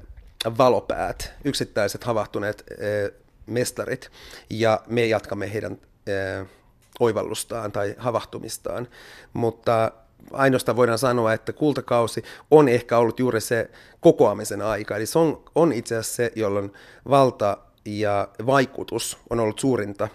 [0.59, 2.64] valopäät, yksittäiset havahtuneet
[3.47, 4.11] mestarit
[4.51, 5.78] ja me jatkamme heidän
[7.01, 8.88] oivallustaan tai havahtumistaan,
[9.32, 9.93] mutta
[10.32, 13.70] ainoastaan voidaan sanoa, että kultakausi on ehkä ollut juuri se
[14.00, 14.96] kokoamisen aika.
[14.96, 16.72] Eli se on, on itse asiassa se, jolloin
[17.10, 20.08] valta ja vaikutus on ollut suurinta,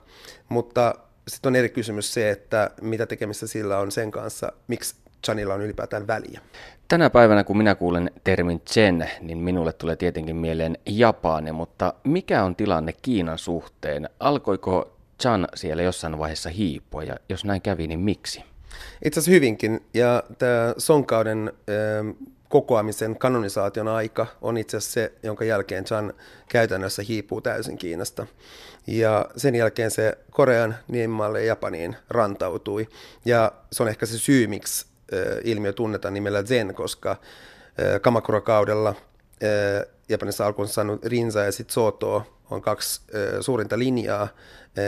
[0.50, 0.96] mutta
[1.28, 4.96] sitten on eri kysymys se, että mitä tekemistä sillä on sen kanssa, miksi
[5.26, 6.42] Chanilla on ylipäätään väliä.
[6.88, 12.44] Tänä päivänä, kun minä kuulen termin Chen, niin minulle tulee tietenkin mieleen Japani, mutta mikä
[12.44, 14.10] on tilanne Kiinan suhteen?
[14.20, 18.44] Alkoiko Chan siellä jossain vaiheessa hiipua ja jos näin kävi, niin miksi?
[19.06, 19.86] Itse asiassa hyvinkin.
[19.94, 21.54] Ja tämä Sonkauden
[22.50, 26.14] kokoamisen kanonisaation aika on itse asiassa se, jonka jälkeen Chan
[26.50, 28.28] käytännössä hiipuu täysin Kiinasta.
[28.88, 32.88] Ja sen jälkeen se Korean, Niemimaalle ja Japaniin rantautui.
[33.26, 34.86] Ja se on ehkä se syy, miksi
[35.44, 37.16] ilmiö tunnetaan nimellä Zen, koska
[38.02, 38.96] Kamakura-kaudella
[40.10, 43.02] Japanissa alkuun saanut Rinza ja sitten Soto on kaksi
[43.42, 44.28] suurinta linjaa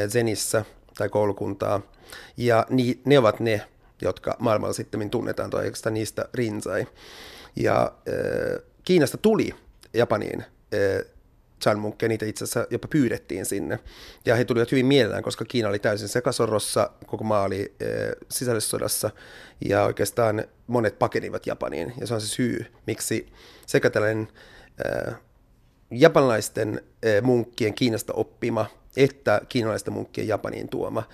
[0.07, 0.65] Zenissä
[0.97, 1.81] tai koulukuntaa.
[2.37, 2.65] Ja
[3.05, 3.61] ne ovat ne,
[4.01, 6.87] jotka maailmalla sitten tunnetaan, tai oikeastaan niistä Rinzai.
[7.55, 9.55] Ja äh, Kiinasta tuli
[9.93, 11.05] Japaniin äh,
[11.61, 13.79] Chan Munkkeja, niitä itse asiassa jopa pyydettiin sinne.
[14.25, 17.87] Ja he tulivat hyvin mielellään, koska Kiina oli täysin sekasorrossa, koko maa oli äh,
[18.31, 19.09] sisällissodassa,
[19.69, 21.93] ja oikeastaan monet pakenivat Japaniin.
[21.99, 23.27] Ja se on se syy, miksi
[23.65, 24.27] sekä tällainen
[24.85, 25.15] äh,
[25.91, 28.65] japanilaisten äh, munkkien Kiinasta oppima
[28.97, 31.05] että kiinalaisten munkkien Japaniin tuoma äh,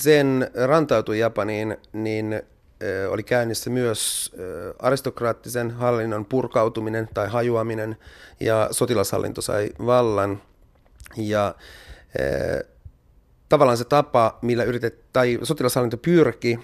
[0.00, 2.42] Zen rantautui Japaniin, niin
[3.08, 4.32] oli käynnissä myös
[4.78, 7.96] aristokraattisen hallinnon purkautuminen tai hajuaminen
[8.40, 10.42] ja sotilashallinto sai vallan.
[11.16, 11.54] Ja
[13.48, 16.58] tavallaan se tapa, millä yritet, tai sotilashallinto pyrki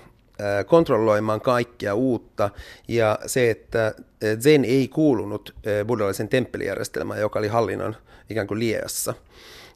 [0.67, 2.51] kontrolloimaan kaikkia uutta
[2.89, 3.95] ja se, että
[4.41, 5.55] Zen ei kuulunut
[5.87, 7.97] buddhalaisen temppelijärjestelmään, joka oli hallinnon
[8.31, 9.15] ikään kuin lieassa–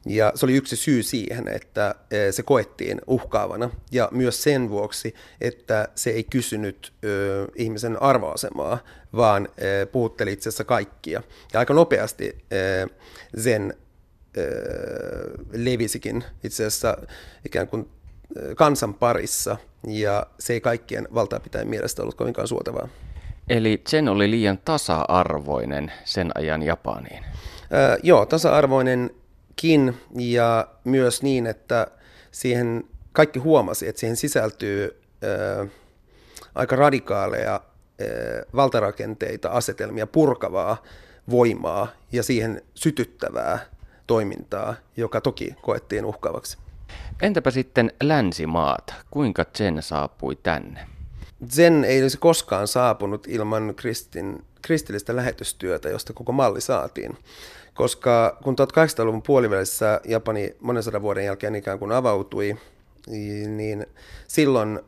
[0.05, 5.15] ja se oli yksi syy siihen, että e, se koettiin uhkaavana ja myös sen vuoksi,
[5.41, 8.77] että se ei kysynyt ö, ihmisen arvoasemaa,
[9.15, 11.23] vaan ö, puhutteli itse asiassa kaikkia.
[11.53, 12.87] Ja aika nopeasti ö,
[13.37, 13.73] sen
[15.51, 16.97] levisikin itse asiassa
[17.45, 17.89] ikään kuin
[18.55, 22.87] kansan parissa ja se ei kaikkien valtaa pitäen mielestä ollut kovinkaan suotavaa.
[23.49, 27.23] Eli sen oli liian tasa-arvoinen sen ajan Japaniin?
[27.23, 29.11] Ö, joo, tasa-arvoinen
[30.19, 31.87] ja myös niin, että
[32.31, 35.67] siihen kaikki huomasi, että siihen sisältyy ö,
[36.55, 37.61] aika radikaaleja
[38.01, 40.83] ö, valtarakenteita, asetelmia, purkavaa
[41.29, 43.59] voimaa ja siihen sytyttävää
[44.07, 46.57] toimintaa, joka toki koettiin uhkaavaksi.
[47.21, 48.93] Entäpä sitten länsimaat?
[49.11, 50.87] Kuinka Zen saapui tänne?
[51.49, 57.17] Zen ei olisi koskaan saapunut ilman kristin, kristillistä lähetystyötä, josta koko malli saatiin
[57.75, 62.57] koska kun 1800-luvun puolivälissä Japani monen sadan vuoden jälkeen ikään kuin avautui,
[63.47, 63.85] niin
[64.27, 64.79] silloin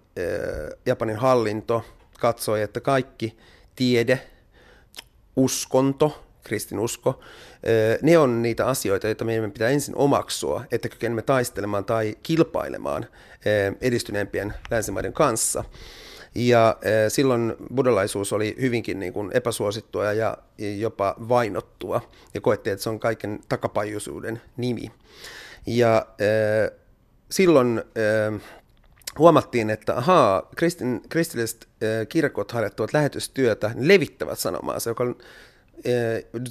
[0.86, 1.86] Japanin hallinto
[2.20, 3.38] katsoi, että kaikki
[3.76, 4.22] tiede,
[5.36, 7.20] uskonto, kristinusko,
[8.02, 13.06] ne on niitä asioita, joita meidän pitää ensin omaksua, että kykenemme taistelemaan tai kilpailemaan
[13.82, 15.64] edistyneempien länsimaiden kanssa.
[16.38, 20.38] Ja e, silloin buddhalaisuus oli hyvinkin niin kuin epäsuosittua ja
[20.78, 22.02] jopa vainottua,
[22.34, 24.92] ja koettiin, että se on kaiken takapajuisuuden nimi.
[25.66, 26.26] Ja e,
[27.32, 28.02] silloin e,
[29.18, 31.68] huomattiin, että ahaa, kristin, kristilliset
[32.10, 35.16] kirkot harjoittavat lähetystyötä, levittävät sanomaansa, joka on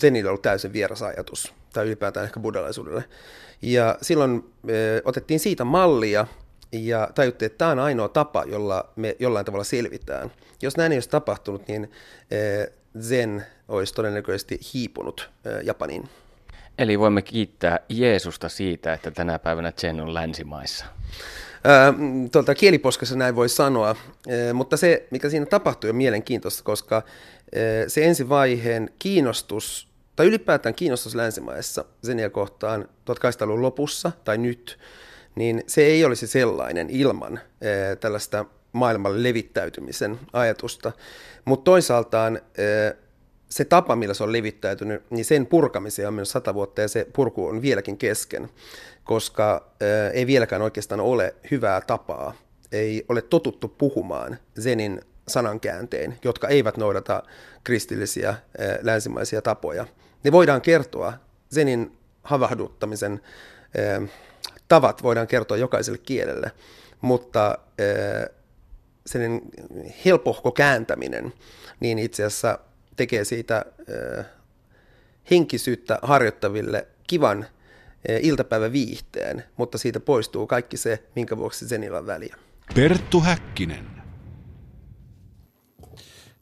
[0.01, 3.05] Zenille ollut täysin vieras ajatus, tai ylipäätään ehkä buddhalaisuudelle.
[3.63, 4.53] Ja silloin
[5.05, 6.27] otettiin siitä mallia,
[6.73, 10.33] ja tajuttiin, että tämä on ainoa tapa, jolla me jollain tavalla selvitään.
[10.63, 11.91] Jos näin ei olisi tapahtunut, niin
[12.31, 12.69] eh,
[13.01, 16.09] Zen olisi todennäköisesti hiipunut eh, Japaniin.
[16.79, 20.85] Eli voimme kiittää Jeesusta siitä, että tänä päivänä Zen on länsimaissa.
[22.33, 23.97] tuolta kieliposkassa näin voi sanoa,
[24.55, 27.03] mutta se, mikä siinä tapahtui, on mielenkiintoista, koska
[27.89, 34.79] se ensivaiheen kiinnostus, tai ylipäätään kiinnostus länsimaissa Zenia kohtaan 1800-luvun lopussa tai nyt,
[35.37, 40.93] niin se ei olisi sellainen ilman eh, tällaista maailmalle levittäytymisen ajatusta.
[41.45, 42.95] Mutta toisaaltaan eh,
[43.49, 47.07] se tapa, millä se on levittäytynyt, niin sen purkamiseen on myös sata vuotta ja se
[47.13, 48.49] purku on vieläkin kesken,
[49.05, 52.35] koska eh, ei vieläkään oikeastaan ole hyvää tapaa,
[52.73, 57.23] ei ole totuttu puhumaan Zenin sanankääntein, jotka eivät noudata
[57.65, 58.35] kristillisiä
[58.83, 59.87] länsimaisia tapoja.
[60.25, 61.13] Ne voidaan kertoa
[61.55, 63.21] Zenin havahduttamisen
[64.69, 66.53] tavat voidaan kertoa jokaiselle kielelle,
[67.01, 67.59] mutta
[69.07, 69.43] sellainen
[70.05, 71.33] helpohko kääntäminen,
[71.81, 72.59] niin itse asiassa
[72.97, 73.65] tekee siitä
[75.31, 77.47] henkisyyttä harjoittaville kivan
[78.21, 81.65] iltapäiväviihteen, mutta siitä poistuu kaikki se, minkä vuoksi
[81.99, 82.37] on väliä.
[82.75, 83.96] Perttu Häkkinen.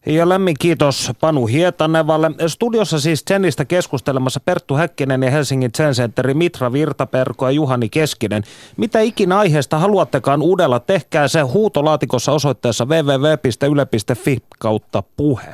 [0.06, 2.30] Ja lämmin kiitos Panu Hietanevalle.
[2.46, 8.42] Studiossa siis Zenistä keskustelemassa Perttu Häkkinen ja Helsingin Zen Centerin Mitra Virtaperko ja Juhani Keskinen.
[8.76, 15.52] Mitä ikinä aiheesta haluattekaan uudella, tehkää se huutolaatikossa osoitteessa www.yle.fi kautta puhe.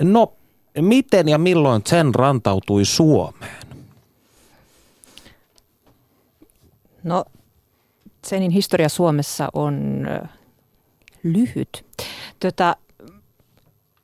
[0.00, 0.32] No,
[0.80, 3.66] miten ja milloin Zen rantautui Suomeen?
[7.04, 7.24] No,
[8.26, 10.06] Zenin historia Suomessa on
[11.22, 11.84] lyhyt.
[12.40, 12.76] Tota,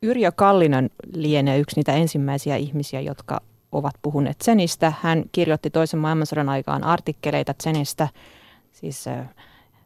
[0.05, 3.41] Yrjö Kallinen lienee yksi niitä ensimmäisiä ihmisiä, jotka
[3.73, 4.93] ovat puhuneet Zenistä.
[5.03, 8.09] Hän kirjoitti toisen maailmansodan aikaan artikkeleita Zenistä,
[8.73, 9.05] siis,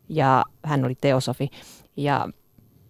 [0.09, 1.51] ja hän oli teosofi
[1.97, 2.29] ja,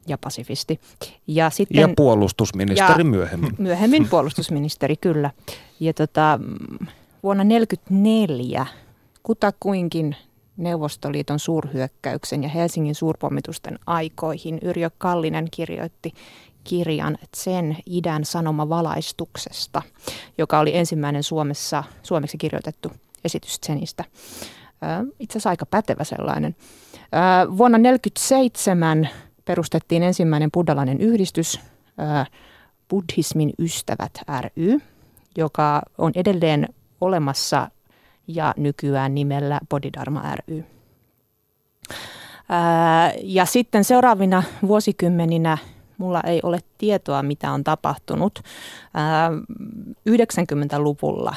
[0.06, 0.80] ja pasifisti.
[1.26, 3.50] Ja, sitten, ja puolustusministeri ja myöhemmin.
[3.58, 5.30] Myöhemmin puolustusministeri, kyllä.
[5.80, 6.40] Ja tota,
[7.22, 8.66] vuonna 1944
[9.22, 10.16] kutakuinkin
[10.56, 16.12] Neuvostoliiton suurhyökkäyksen ja Helsingin suurpommitusten aikoihin Yrjö Kallinen kirjoitti
[16.64, 19.82] kirjan sen idän sanoma valaistuksesta,
[20.38, 22.92] joka oli ensimmäinen Suomessa, suomeksi kirjoitettu
[23.24, 24.04] esitys Zenistä.
[25.20, 26.56] Itse asiassa aika pätevä sellainen.
[27.56, 29.08] Vuonna 1947
[29.44, 31.60] perustettiin ensimmäinen buddhalainen yhdistys,
[32.88, 34.78] Buddhismin ystävät ry,
[35.36, 36.68] joka on edelleen
[37.00, 37.70] olemassa
[38.26, 40.64] ja nykyään nimellä Bodhidharma ry.
[43.22, 45.58] Ja sitten seuraavina vuosikymmeninä
[45.98, 48.38] mulla ei ole tietoa, mitä on tapahtunut.
[50.10, 51.34] 90-luvulla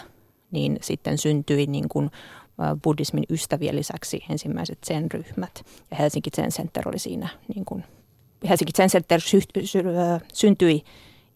[0.52, 2.12] niin sitten syntyi niin kuin
[2.84, 7.84] buddhismin ystävien lisäksi ensimmäiset sen ryhmät ja Helsinki Zen Center oli siinä niin kuin,
[8.50, 9.22] Helsinki Zen Center
[10.34, 10.84] syntyi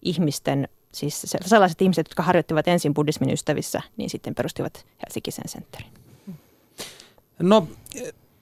[0.02, 5.90] ihmisten, siis sellaiset ihmiset, jotka harjoittivat ensin buddhismin ystävissä, niin sitten perustivat Helsinki Zen Centerin.
[7.40, 7.68] No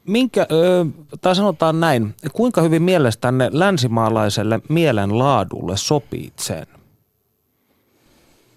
[0.08, 0.47] minkä,
[1.22, 6.68] tai sanotaan näin, kuinka hyvin mielestänne länsimaalaiselle mielenlaadulle sopii sen?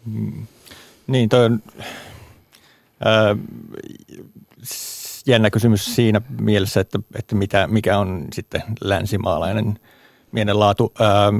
[0.04, 0.46] Hmm.
[1.06, 1.62] Niin, toi on
[3.04, 3.36] ää,
[5.26, 9.78] jännä kysymys siinä mielessä, että, että mitä, mikä on sitten länsimaalainen
[10.32, 10.92] mielenlaatu.
[11.00, 11.32] Ää,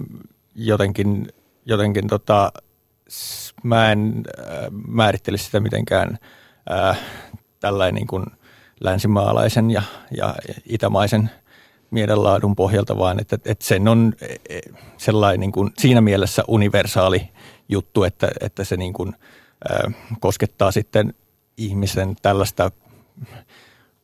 [0.55, 1.29] jotenkin
[1.67, 2.53] jotenkin tota,
[3.63, 6.19] mä en ää, määrittele sitä mitenkään
[6.69, 6.95] ää,
[7.61, 8.27] tällainen niin kuin–
[8.81, 9.83] länsimaalaisen ja,
[10.17, 11.31] ja itämaisen
[11.91, 14.61] mielenlaadun pohjalta, vaan että, että sen on e, e,
[14.97, 17.29] sellainen niin kuin siinä mielessä universaali
[17.69, 19.15] juttu, että, että se niin kuin,
[19.71, 21.15] ä, koskettaa sitten
[21.57, 22.71] ihmisen tällaista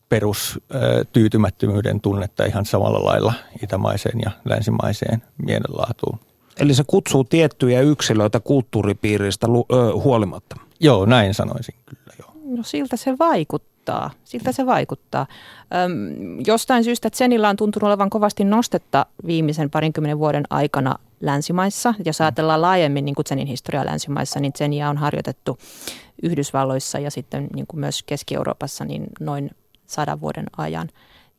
[0.08, 6.18] perustyytymättömyyden tunnetta ihan samalla lailla itämaiseen ja länsimaiseen mielenlaatuun.
[6.58, 9.46] Eli se kutsuu tiettyjä yksilöitä kulttuuripiiristä
[9.94, 10.56] huolimatta?
[10.80, 12.32] Joo, näin sanoisin kyllä joo.
[12.56, 14.10] No siltä se vaikuttaa vaikuttaa.
[14.24, 15.26] Siltä se vaikuttaa.
[15.74, 21.94] Öm, jostain syystä Zenillä on tuntunut olevan kovasti nostetta viimeisen parinkymmenen vuoden aikana länsimaissa.
[22.04, 25.58] Jos ajatellaan laajemmin niin Zenin historiaa länsimaissa, niin Zenia on harjoitettu
[26.22, 29.50] Yhdysvalloissa ja sitten niin kuin myös Keski-Euroopassa niin noin
[29.86, 30.88] sadan vuoden ajan.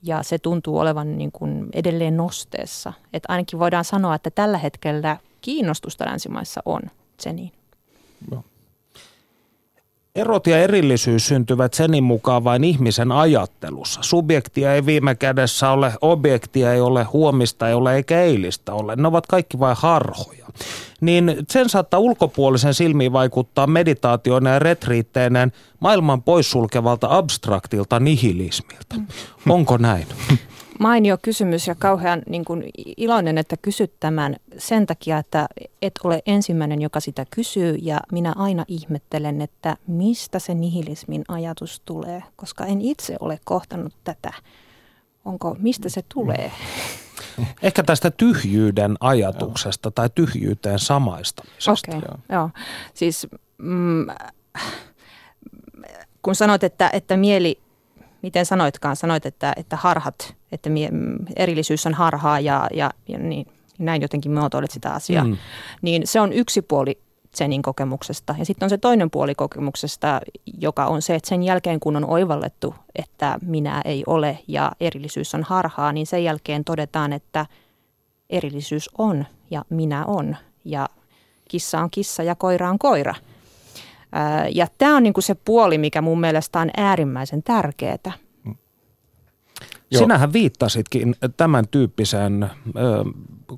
[0.03, 2.93] Ja se tuntuu olevan niin kuin edelleen nosteessa.
[3.13, 6.81] Että ainakin voidaan sanoa, että tällä hetkellä kiinnostusta länsimaissa on
[7.23, 7.51] Zeniin.
[8.31, 8.43] No.
[10.16, 13.99] Erot ja erillisyys syntyvät senin mukaan vain ihmisen ajattelussa.
[14.03, 18.95] Subjektia ei viime kädessä ole, objektia ei ole, huomista ei ole eikä eilistä ole.
[18.95, 20.47] Ne ovat kaikki vain harhoja.
[21.01, 28.95] Niin sen saattaa ulkopuolisen silmiin vaikuttaa meditaatioina ja retriitteineen maailman poissulkevalta abstraktilta nihilismilta.
[29.49, 30.07] Onko näin?
[30.84, 32.63] mainio kysymys ja kauhean niin kuin
[32.97, 35.47] iloinen, että kysyt tämän sen takia, että
[35.81, 41.81] et ole ensimmäinen, joka sitä kysyy ja minä aina ihmettelen, että mistä se nihilismin ajatus
[41.86, 44.34] tulee, koska en itse ole kohtannut tätä.
[45.25, 46.51] Onko, mistä se tulee?
[47.61, 51.71] Ehkä tästä tyhjyyden ajatuksesta tai tyhjyyteen samaistamisesta.
[51.71, 52.39] Okei, okay, joo.
[52.39, 52.49] joo.
[52.93, 53.27] Siis
[53.57, 54.07] mm,
[56.21, 57.63] kun sanoit, että, että mieli
[58.24, 60.89] miten sanoitkaan, sanoit, että, että harhat, että mie,
[61.36, 63.47] erillisyys on harhaa ja, ja, ja niin,
[63.80, 65.38] näin jotenkin muotoilet sitä asiaa, mm.
[65.82, 67.01] niin se on yksi puoli
[67.38, 68.36] Zenin kokemuksesta.
[68.39, 70.21] Ja sitten on se toinen puoli kokemuksesta,
[70.59, 75.36] joka on se, että sen jälkeen kun on oivallettu, että minä ei ole ja erillisyys
[75.36, 77.45] on harhaa, niin sen jälkeen todetaan, että
[78.30, 80.89] erillisyys on ja minä on ja
[81.49, 83.15] kissa on kissa ja koira on koira–
[84.53, 87.97] ja tämä on niin kuin se puoli, mikä mun mielestä on äärimmäisen tärkeää.
[89.91, 89.99] Joo.
[89.99, 92.49] Sinähän viittasitkin tämän tyyppiseen ö,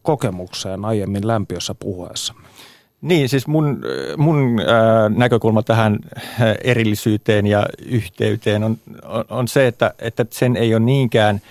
[0.01, 2.47] kokemukseen aiemmin lämpiössä puhuessamme.
[3.01, 3.81] Niin, siis mun,
[4.17, 5.99] mun äh, näkökulma tähän
[6.63, 11.41] erillisyyteen ja yhteyteen on, on, on se, että, että sen ei ole niinkään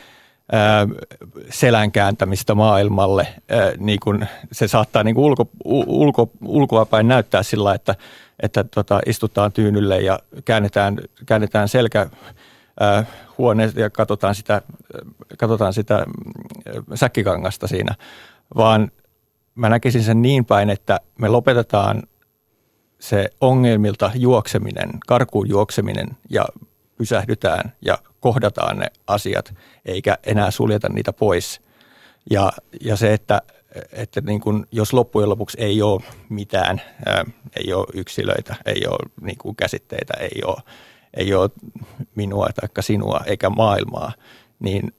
[0.54, 1.04] äh,
[1.50, 5.48] selän kääntämistä maailmalle, äh, niin kuin se saattaa niin kuin ulko,
[5.86, 7.94] ulko, ulkoapäin näyttää sillä, että,
[8.42, 12.10] että tota, istutaan tyynylle ja käännetään, käännetään selkä
[13.38, 14.62] huoneesta ja katsotaan sitä,
[15.38, 16.04] katsotaan sitä
[16.94, 17.94] säkkikangasta siinä,
[18.56, 18.90] vaan
[19.54, 22.02] mä näkisin sen niin päin, että me lopetetaan
[23.00, 26.44] se ongelmilta juokseminen, karkuun juokseminen ja
[26.96, 29.54] pysähdytään ja kohdataan ne asiat,
[29.84, 31.60] eikä enää suljeta niitä pois.
[32.30, 33.42] Ja, ja se, että,
[33.92, 37.24] että niin kun, jos loppujen lopuksi ei ole mitään, ää,
[37.56, 40.62] ei ole yksilöitä, ei ole niin kuin käsitteitä, ei ole,
[41.14, 41.50] ei ole
[42.14, 44.12] minua tai sinua eikä maailmaa,
[44.58, 44.94] niin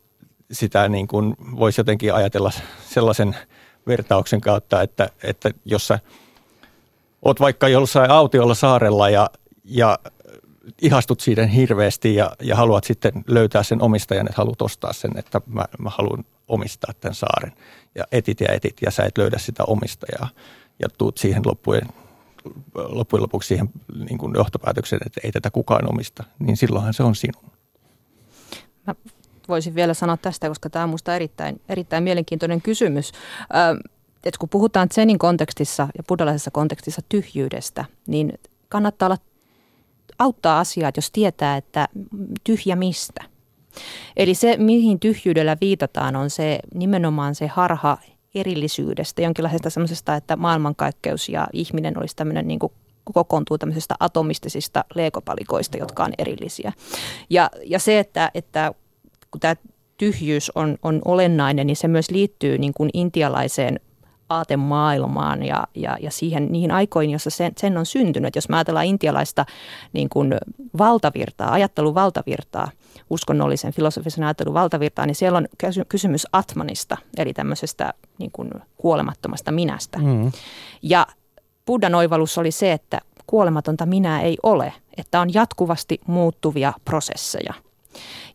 [0.52, 2.52] sitä niin kuin voisi jotenkin ajatella
[2.90, 3.36] sellaisen–
[3.88, 6.00] vertauksen kautta, että, että jos sä
[7.22, 9.30] oot vaikka jossain autiolla saarella ja,
[9.64, 10.00] ja
[10.82, 15.42] ihastut siitä hirveästi ja, ja haluat sitten löytää sen omistajan, että haluat ostaa sen, että
[15.46, 17.52] mä, mä haluan omistaa tämän saaren.
[17.96, 20.30] Ja etit ja etit ja sä et löydä sitä omistajaa
[20.80, 21.88] ja tuut siihen loppujen,
[22.76, 23.70] loppujen lopuksi siihen
[24.10, 27.52] niin kuin johtopäätöksen, että ei tätä kukaan omista, niin silloinhan se on sinun.
[28.88, 28.96] Mä
[29.48, 33.12] voisin vielä sanoa tästä, koska tämä on minusta erittäin, erittäin mielenkiintoinen kysymys.
[34.26, 38.34] että kun puhutaan Zenin kontekstissa ja buddhalaisessa kontekstissa tyhjyydestä, niin
[38.70, 39.18] kannattaa olla,
[40.20, 41.88] auttaa asiaa, jos tietää, että
[42.44, 43.35] tyhjä mistä.
[44.18, 47.98] Eli se, mihin tyhjyydellä viitataan, on se nimenomaan se harha
[48.36, 52.74] erillisyydestä, jonkinlaisesta semmoisesta, että maailmankaikkeus ja ihminen olisi tämmöinen niin kuin
[53.14, 56.74] kokoontuu tämmöisistä atomistisista leekopalikoista, jotka on erillisiä.
[57.30, 58.74] Ja, ja se, että, että
[59.32, 59.56] kun tämä
[59.98, 63.80] tyhjyys on, on olennainen, niin se myös liittyy niin kuin intialaiseen
[64.30, 68.36] aatemaailmaan ja, ja, ja siihen, niihin aikoihin, jossa sen, sen on syntynyt.
[68.36, 69.46] Jos me ajatellaan intialaista
[69.94, 70.36] niin kuin
[70.78, 72.72] valtavirtaa, ajattelun valtavirtaa,
[73.10, 75.48] uskonnollisen filosofisen ajattelun valtavirtaa, niin siellä on
[75.90, 80.00] kysymys atmanista, eli tämmöisestä niin kuin kuolemattomasta minästä.
[80.00, 80.32] Mm.
[80.82, 81.08] Ja
[81.66, 87.54] Buddhan oivallus oli se, että kuolematonta minää ei ole, että on jatkuvasti muuttuvia prosesseja–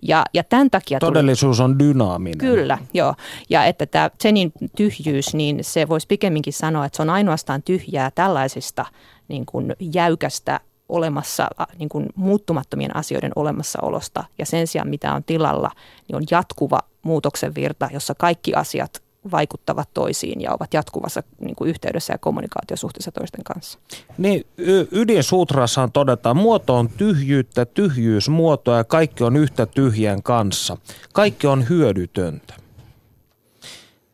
[0.02, 0.98] ja, ja tämän takia...
[0.98, 2.38] Todellisuus tuli, on dynaaminen.
[2.38, 3.14] Kyllä, joo.
[3.50, 8.10] Ja että tämä Zenin tyhjyys, niin se voisi pikemminkin sanoa, että se on ainoastaan tyhjää
[8.10, 8.86] tällaisista
[9.28, 11.48] niin kuin jäykästä olemassa,
[11.78, 14.24] niin kuin muuttumattomien asioiden olemassaolosta.
[14.38, 15.70] Ja sen sijaan, mitä on tilalla,
[16.08, 19.02] niin on jatkuva muutoksen virta, jossa kaikki asiat
[19.32, 23.78] vaikuttavat toisiin ja ovat jatkuvassa niin kuin yhteydessä ja kommunikaatiosuhteessa toisten kanssa.
[24.18, 24.46] Niin,
[24.92, 30.76] ydinsutrassaan todetaan, muoto on tyhjyyttä, tyhjyys muotoa ja kaikki on yhtä tyhjän kanssa.
[31.12, 32.54] Kaikki on hyödytöntä.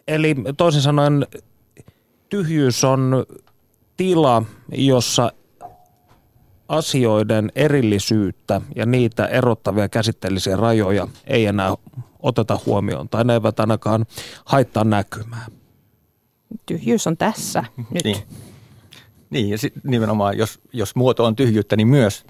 [0.09, 1.27] Eli toisin sanoen
[2.29, 3.27] tyhjyys on
[3.97, 4.43] tila,
[4.73, 5.33] jossa
[6.69, 11.75] asioiden erillisyyttä ja niitä erottavia käsitteellisiä rajoja ei enää
[12.27, 14.07] oteta huomioon tai ne eivät ainakaan
[14.45, 15.47] haittaa näkymää.
[16.67, 18.05] Tyhjyys on tässä nyt.
[18.05, 18.17] Niin,
[19.31, 22.25] niin ja sit nimenomaan jos, jos muoto on tyhjyyttä, niin myös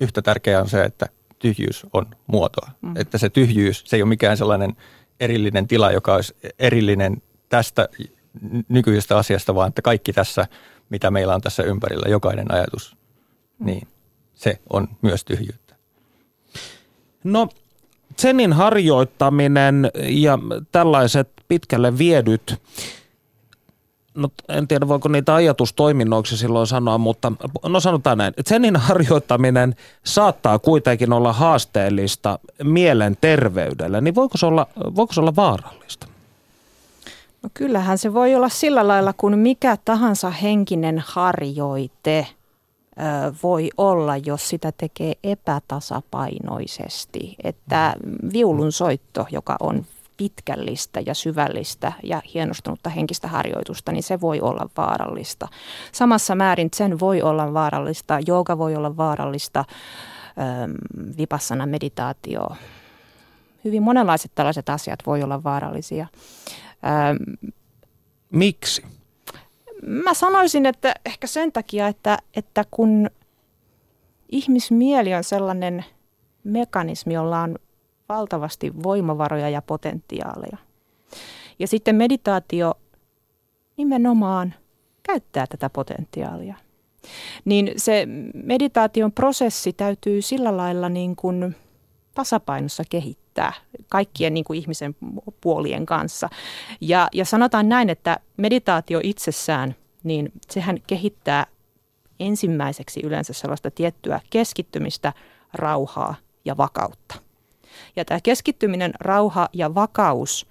[0.00, 1.06] yhtä tärkeää on se, että
[1.38, 2.70] tyhjyys on muotoa.
[2.82, 2.94] Mm.
[2.96, 4.76] Että se tyhjyys, se ei ole mikään sellainen
[5.20, 7.88] erillinen tila, joka olisi erillinen tästä
[8.68, 10.46] nykyisestä asiasta, vaan että kaikki tässä,
[10.90, 12.96] mitä meillä on tässä ympärillä, jokainen ajatus,
[13.58, 13.66] mm.
[13.66, 13.88] niin
[14.34, 15.76] se on myös tyhjyyttä.
[17.24, 17.48] No
[18.20, 20.38] Zenin harjoittaminen ja
[20.72, 22.62] tällaiset pitkälle viedyt,
[24.14, 27.32] no en tiedä voiko niitä ajatustoiminnoiksi silloin sanoa, mutta
[27.68, 34.66] no sanotaan näin, Zenin harjoittaminen saattaa kuitenkin olla haasteellista mielen terveydelle, niin voiko se olla,
[34.96, 36.06] voiko se olla vaarallista?
[37.42, 42.26] No kyllähän se voi olla sillä lailla kuin mikä tahansa henkinen harjoite–
[43.42, 47.36] voi olla, jos sitä tekee epätasapainoisesti.
[47.44, 47.94] Että
[48.32, 49.86] viulun soitto, joka on
[50.16, 55.48] pitkällistä ja syvällistä ja hienostunutta henkistä harjoitusta, niin se voi olla vaarallista.
[55.92, 59.64] Samassa määrin sen voi olla vaarallista, jooga voi olla vaarallista,
[61.18, 62.48] vipassana meditaatio,
[63.64, 66.06] hyvin monenlaiset tällaiset asiat voi olla vaarallisia.
[68.30, 68.95] Miksi?
[69.82, 73.10] Mä sanoisin, että ehkä sen takia, että, että kun
[74.28, 75.84] ihmismieli on sellainen
[76.44, 77.58] mekanismi, jolla on
[78.08, 80.56] valtavasti voimavaroja ja potentiaaleja.
[81.58, 82.74] Ja sitten meditaatio
[83.76, 84.54] nimenomaan
[85.02, 86.54] käyttää tätä potentiaalia.
[87.44, 91.56] Niin se meditaation prosessi täytyy sillä lailla niin kuin
[92.14, 93.52] tasapainossa kehittää kehittää
[93.88, 94.96] kaikkien niin kuin ihmisen
[95.40, 96.28] puolien kanssa.
[96.80, 99.74] Ja, ja sanotaan näin, että meditaatio itsessään,
[100.04, 101.46] niin sehän kehittää
[102.20, 105.12] ensimmäiseksi yleensä sellaista tiettyä keskittymistä,
[105.54, 106.14] rauhaa
[106.44, 107.14] ja vakautta.
[107.96, 110.46] Ja tämä keskittyminen, rauha ja vakaus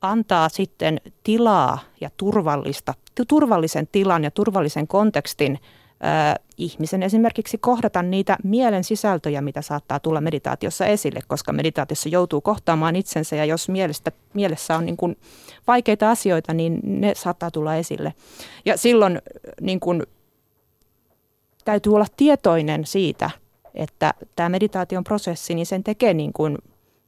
[0.00, 2.94] antaa sitten tilaa ja turvallista,
[3.28, 5.58] turvallisen tilan ja turvallisen kontekstin
[6.04, 12.40] äh, ihmisen esimerkiksi kohdata niitä mielen sisältöjä, mitä saattaa tulla meditaatiossa esille, koska meditaatiossa joutuu
[12.40, 15.16] kohtaamaan itsensä ja jos mielestä, mielessä on niin kuin
[15.66, 18.14] vaikeita asioita, niin ne saattaa tulla esille.
[18.64, 19.22] Ja silloin
[19.60, 20.02] niin kuin,
[21.64, 23.30] täytyy olla tietoinen siitä,
[23.74, 26.58] että tämä meditaation prosessi, niin sen tekee niin kuin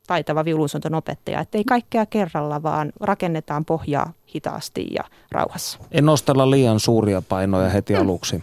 [0.07, 5.78] taitava viulunsoiton opettaja, että ei kaikkea kerralla, vaan rakennetaan pohjaa hitaasti ja rauhassa.
[5.93, 8.43] En nostella liian suuria painoja heti aluksi.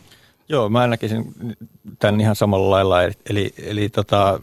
[0.50, 1.34] Joo, mä näkisin
[2.00, 2.98] tämän ihan samalla lailla.
[3.30, 4.40] Eli, eli tota,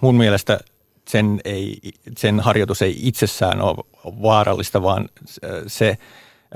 [0.00, 0.60] mun mielestä
[1.08, 1.78] sen, ei,
[2.16, 3.84] sen harjoitus ei itsessään ole
[4.22, 5.08] vaarallista, vaan
[5.66, 5.98] se,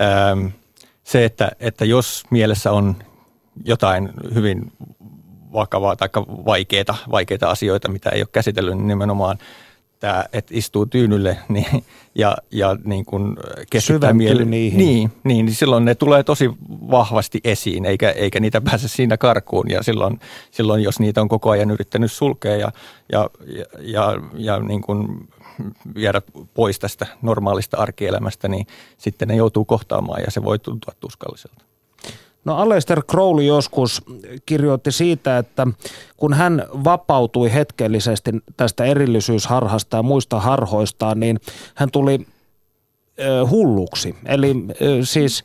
[0.00, 0.46] ähm,
[1.04, 2.96] se että, että jos mielessä on
[3.64, 4.72] jotain hyvin
[5.52, 9.38] vakavaa tai vaikeita, vaikeita asioita, mitä ei ole käsitellyt, niin nimenomaan
[10.00, 11.84] tämä, että istuu tyynylle niin,
[12.14, 13.36] ja, ja niin kuin
[13.70, 14.44] keskittää mieli.
[14.44, 14.78] niihin.
[14.78, 19.70] Niin, niin, niin silloin ne tulee tosi vahvasti esiin, eikä, eikä niitä pääse siinä karkuun.
[19.70, 20.20] Ja silloin,
[20.50, 22.72] silloin jos niitä on koko ajan yrittänyt sulkea ja,
[23.12, 25.28] ja, ja, ja, ja niin kuin
[25.94, 26.22] viedä
[26.54, 28.66] pois tästä normaalista arkielämästä, niin
[28.98, 31.69] sitten ne joutuu kohtaamaan ja se voi tuntua tuskalliselta.
[32.44, 34.02] No Aleister Crowley joskus
[34.46, 35.66] kirjoitti siitä, että
[36.16, 41.40] kun hän vapautui hetkellisesti tästä erillisyysharhasta ja muista harhoistaan, niin
[41.74, 42.26] hän tuli
[43.20, 44.16] ö, hulluksi.
[44.26, 45.44] Eli ö, siis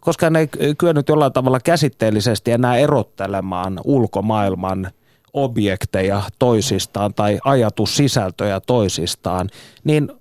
[0.00, 4.90] koska hän ei kyennyt jollain tavalla käsitteellisesti enää erottelemaan ulkomaailman
[5.32, 9.50] objekteja toisistaan tai ajatussisältöjä toisistaan,
[9.84, 10.12] niin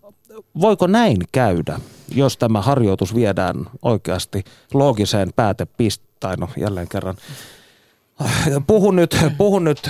[0.62, 1.80] voiko näin käydä,
[2.16, 7.16] jos tämä harjoitus viedään oikeasti loogiseen päätepisteen, no jälleen kerran
[8.68, 9.90] Puhun nyt, puhun nyt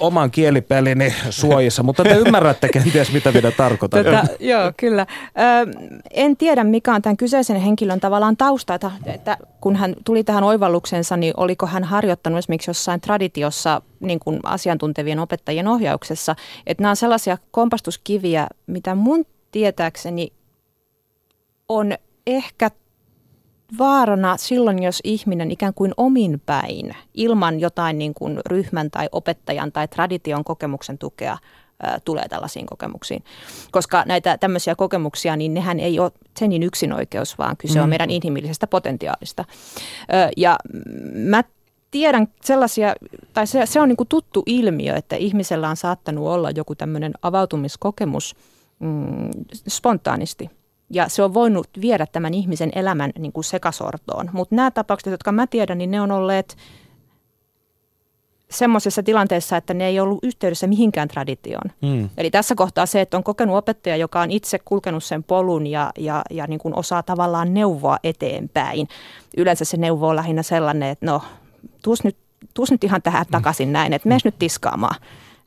[0.00, 4.04] oman kielipelini suojissa, mutta te ymmärrätte kenties, mitä minä tarkoitan.
[4.04, 5.06] Tota, joo, kyllä.
[5.10, 10.24] Ö, en tiedä, mikä on tämän kyseisen henkilön tavallaan tausta, että, että kun hän tuli
[10.24, 16.36] tähän oivalluksensa, niin oliko hän harjoittanut esimerkiksi jossain traditiossa niin kuin asiantuntevien opettajien ohjauksessa.
[16.66, 20.32] Että nämä on sellaisia kompastuskiviä, mitä mun tietääkseni
[21.68, 21.92] on
[22.26, 22.70] ehkä
[23.78, 29.72] vaarana silloin, jos ihminen ikään kuin omin päin, ilman jotain niin kuin ryhmän tai opettajan
[29.72, 31.38] tai tradition kokemuksen tukea,
[32.04, 33.24] tulee tällaisiin kokemuksiin.
[33.70, 37.82] Koska näitä tämmöisiä kokemuksia, niin nehän ei ole senin yksinoikeus, vaan kyse mm.
[37.82, 39.44] on meidän inhimillisestä potentiaalista.
[40.36, 40.58] Ja
[41.14, 41.44] mä
[41.90, 42.94] tiedän sellaisia,
[43.32, 47.12] tai se, se on niin kuin tuttu ilmiö, että ihmisellä on saattanut olla joku tämmöinen
[47.22, 48.34] avautumiskokemus–
[48.78, 49.30] mm,
[49.68, 50.50] spontaanisti.
[50.90, 54.30] Ja se on voinut viedä tämän ihmisen elämän niin kuin sekasortoon.
[54.32, 56.56] Mutta nämä tapaukset, jotka mä tiedän, niin ne on olleet
[58.50, 61.70] semmoisessa tilanteessa, että ne ei ollut yhteydessä mihinkään traditioon.
[61.82, 62.08] Mm.
[62.16, 65.90] Eli tässä kohtaa se, että on kokenut opettaja, joka on itse kulkenut sen polun ja,
[65.98, 68.88] ja, ja niin kuin osaa tavallaan neuvoa eteenpäin.
[69.36, 71.22] Yleensä se neuvo on lähinnä sellainen, että no,
[71.82, 72.16] tuus nyt,
[72.54, 75.00] tuus nyt ihan tähän takaisin näin, että mene nyt tiskaamaan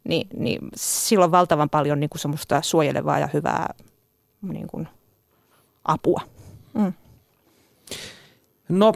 [0.03, 3.73] niin, niin sillä on valtavan paljon niin kuin semmoista suojelevaa ja hyvää
[4.41, 4.87] niin kuin,
[5.85, 6.21] apua.
[6.73, 6.93] Mm.
[8.69, 8.93] No,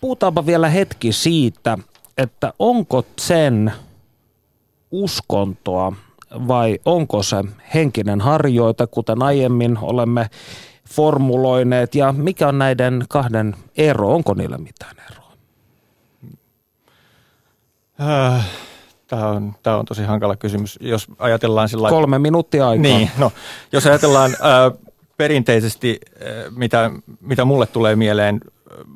[0.00, 1.78] puhutaanpa vielä hetki siitä,
[2.18, 3.72] että onko sen
[4.90, 5.92] uskontoa
[6.48, 10.30] vai onko se henkinen harjoite, kuten aiemmin olemme
[10.88, 15.32] formuloineet, ja mikä on näiden kahden ero, onko niillä mitään eroa?
[18.00, 18.46] Äh,
[19.08, 20.78] Tämä on, tämä on tosi hankala kysymys.
[20.82, 22.82] Jos ajatellaan sillä Kolme minuuttia aikaa.
[22.82, 23.32] Niin, no,
[23.72, 24.70] jos ajatellaan ää,
[25.16, 26.90] perinteisesti, ää, mitä,
[27.20, 28.40] mitä mulle tulee mieleen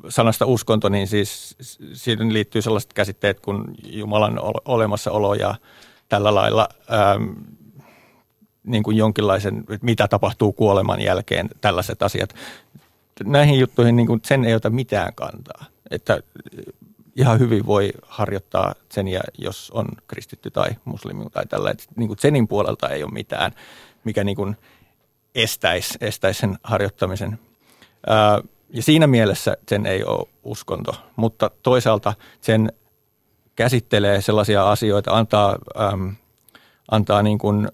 [0.09, 1.55] sanasta uskonto, niin siis
[1.93, 5.55] siihen liittyy sellaiset käsitteet kuin Jumalan olemassaolo ja
[6.09, 7.19] tällä lailla ää,
[8.63, 12.35] niin kuin jonkinlaisen, mitä tapahtuu kuoleman jälkeen, tällaiset asiat.
[13.23, 15.65] Näihin juttuihin niin kuin sen ei ota mitään kantaa.
[15.91, 16.19] Että
[17.15, 21.71] ihan hyvin voi harjoittaa seniä, jos on kristitty tai muslimi tai tällä.
[21.71, 23.51] Et niin kuin senin puolelta ei ole mitään,
[24.03, 24.57] mikä niin kuin
[25.35, 27.39] estäisi, estäisi sen harjoittamisen.
[28.07, 32.73] Ää, ja siinä mielessä sen ei ole uskonto, mutta toisaalta sen
[33.55, 35.55] käsittelee sellaisia asioita, antaa,
[35.93, 36.15] äm,
[36.91, 37.67] antaa, niin kuin,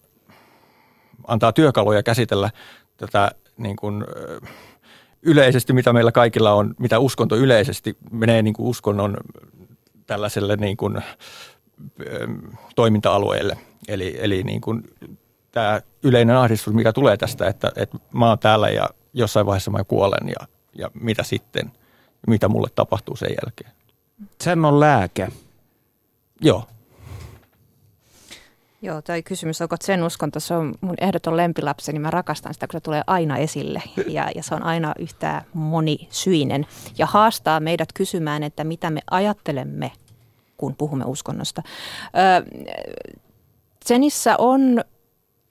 [1.28, 2.50] antaa työkaluja käsitellä
[2.98, 4.06] tätä niin kuin,
[5.22, 9.18] yleisesti, mitä meillä kaikilla on, mitä uskonto yleisesti menee niin kuin uskonnon
[10.08, 11.02] tällaiselle niin kuin,
[12.76, 13.58] toiminta-alueelle.
[13.88, 14.84] Eli, eli niin kuin
[15.52, 19.84] tämä yleinen ahdistus, mikä tulee tästä, että, että mä oon täällä ja jossain vaiheessa mä
[19.84, 21.72] kuolen ja, ja mitä sitten,
[22.28, 23.72] mitä mulle tapahtuu sen jälkeen.
[24.42, 25.28] Sen on lääke.
[26.42, 26.68] Joo.
[28.82, 32.68] Joo, toi kysymys, onko sen uskonto, se on mun ehdoton lempilapsi, niin mä rakastan sitä,
[32.68, 36.66] kun se tulee aina esille ja, ja se on aina yhtä monisyinen
[36.98, 39.92] ja haastaa meidät kysymään, että mitä me ajattelemme,
[40.58, 41.62] kun puhumme uskonnosta.
[42.18, 42.42] Öö,
[44.38, 44.84] on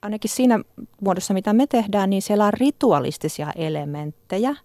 [0.01, 0.59] ainakin siinä
[1.01, 4.55] muodossa, mitä me tehdään, niin siellä on ritualistisia elementtejä.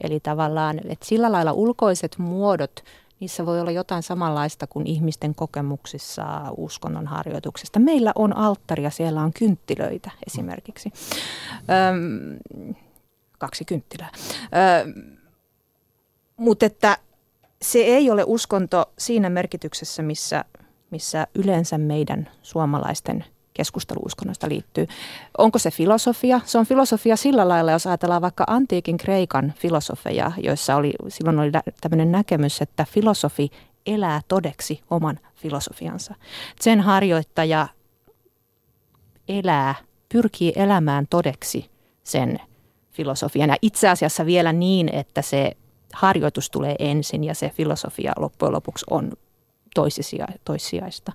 [0.00, 2.84] Eli tavallaan, että sillä lailla ulkoiset muodot,
[3.24, 6.24] niissä voi olla jotain samanlaista kuin ihmisten kokemuksissa
[6.56, 7.78] uskonnon harjoituksesta.
[7.78, 10.92] Meillä on alttari ja siellä on kynttilöitä esimerkiksi.
[11.58, 12.38] Öm,
[13.38, 14.10] kaksi kynttilää.
[16.36, 16.98] Mutta että
[17.62, 20.44] se ei ole uskonto siinä merkityksessä, missä,
[20.90, 23.24] missä yleensä meidän suomalaisten
[23.54, 24.86] keskusteluuskonnosta liittyy.
[25.38, 26.40] Onko se filosofia?
[26.44, 31.50] Se on filosofia sillä lailla, jos ajatellaan vaikka antiikin Kreikan filosofeja, joissa oli, silloin oli
[31.80, 33.50] tämmöinen näkemys, että filosofi
[33.86, 36.14] elää todeksi oman filosofiansa.
[36.60, 37.68] Sen harjoittaja
[39.28, 39.74] elää,
[40.12, 41.70] pyrkii elämään todeksi
[42.04, 42.40] sen
[42.92, 43.50] filosofian.
[43.50, 45.56] Ja itse asiassa vielä niin, että se
[45.92, 49.12] harjoitus tulee ensin ja se filosofia loppujen lopuksi on
[50.44, 51.12] toissijaista.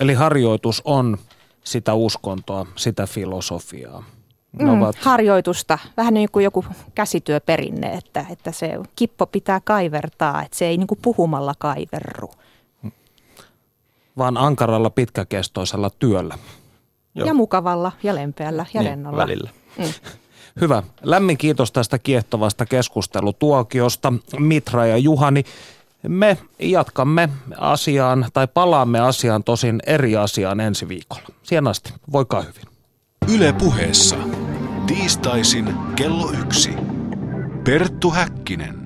[0.00, 1.18] Eli harjoitus on
[1.64, 4.04] sitä uskontoa, sitä filosofiaa.
[4.52, 4.96] Ne mm, ovat...
[4.96, 10.76] Harjoitusta, vähän niin kuin joku käsityöperinne, että, että se kippo pitää kaivertaa, että se ei
[10.76, 12.30] niin kuin puhumalla kaiverru.
[14.18, 16.38] Vaan ankaralla pitkäkestoisella työllä.
[17.14, 17.26] Joo.
[17.26, 19.16] Ja mukavalla ja lempeällä ja niin, rennolla.
[19.16, 19.50] Välillä.
[19.78, 19.84] Mm.
[20.60, 20.82] Hyvä.
[21.02, 24.12] Lämmin kiitos tästä kiehtovasta keskustelutuokiosta.
[24.38, 25.44] Mitra ja Juhani.
[26.08, 27.28] Me jatkamme
[27.58, 31.22] asiaan tai palaamme asiaan tosin eri asiaan ensi viikolla.
[31.42, 32.62] Siihen asti, voikaa hyvin.
[33.34, 34.16] Yle puheessa.
[34.86, 36.70] Tiistaisin kello yksi.
[37.64, 38.79] Perttu Häkkinen.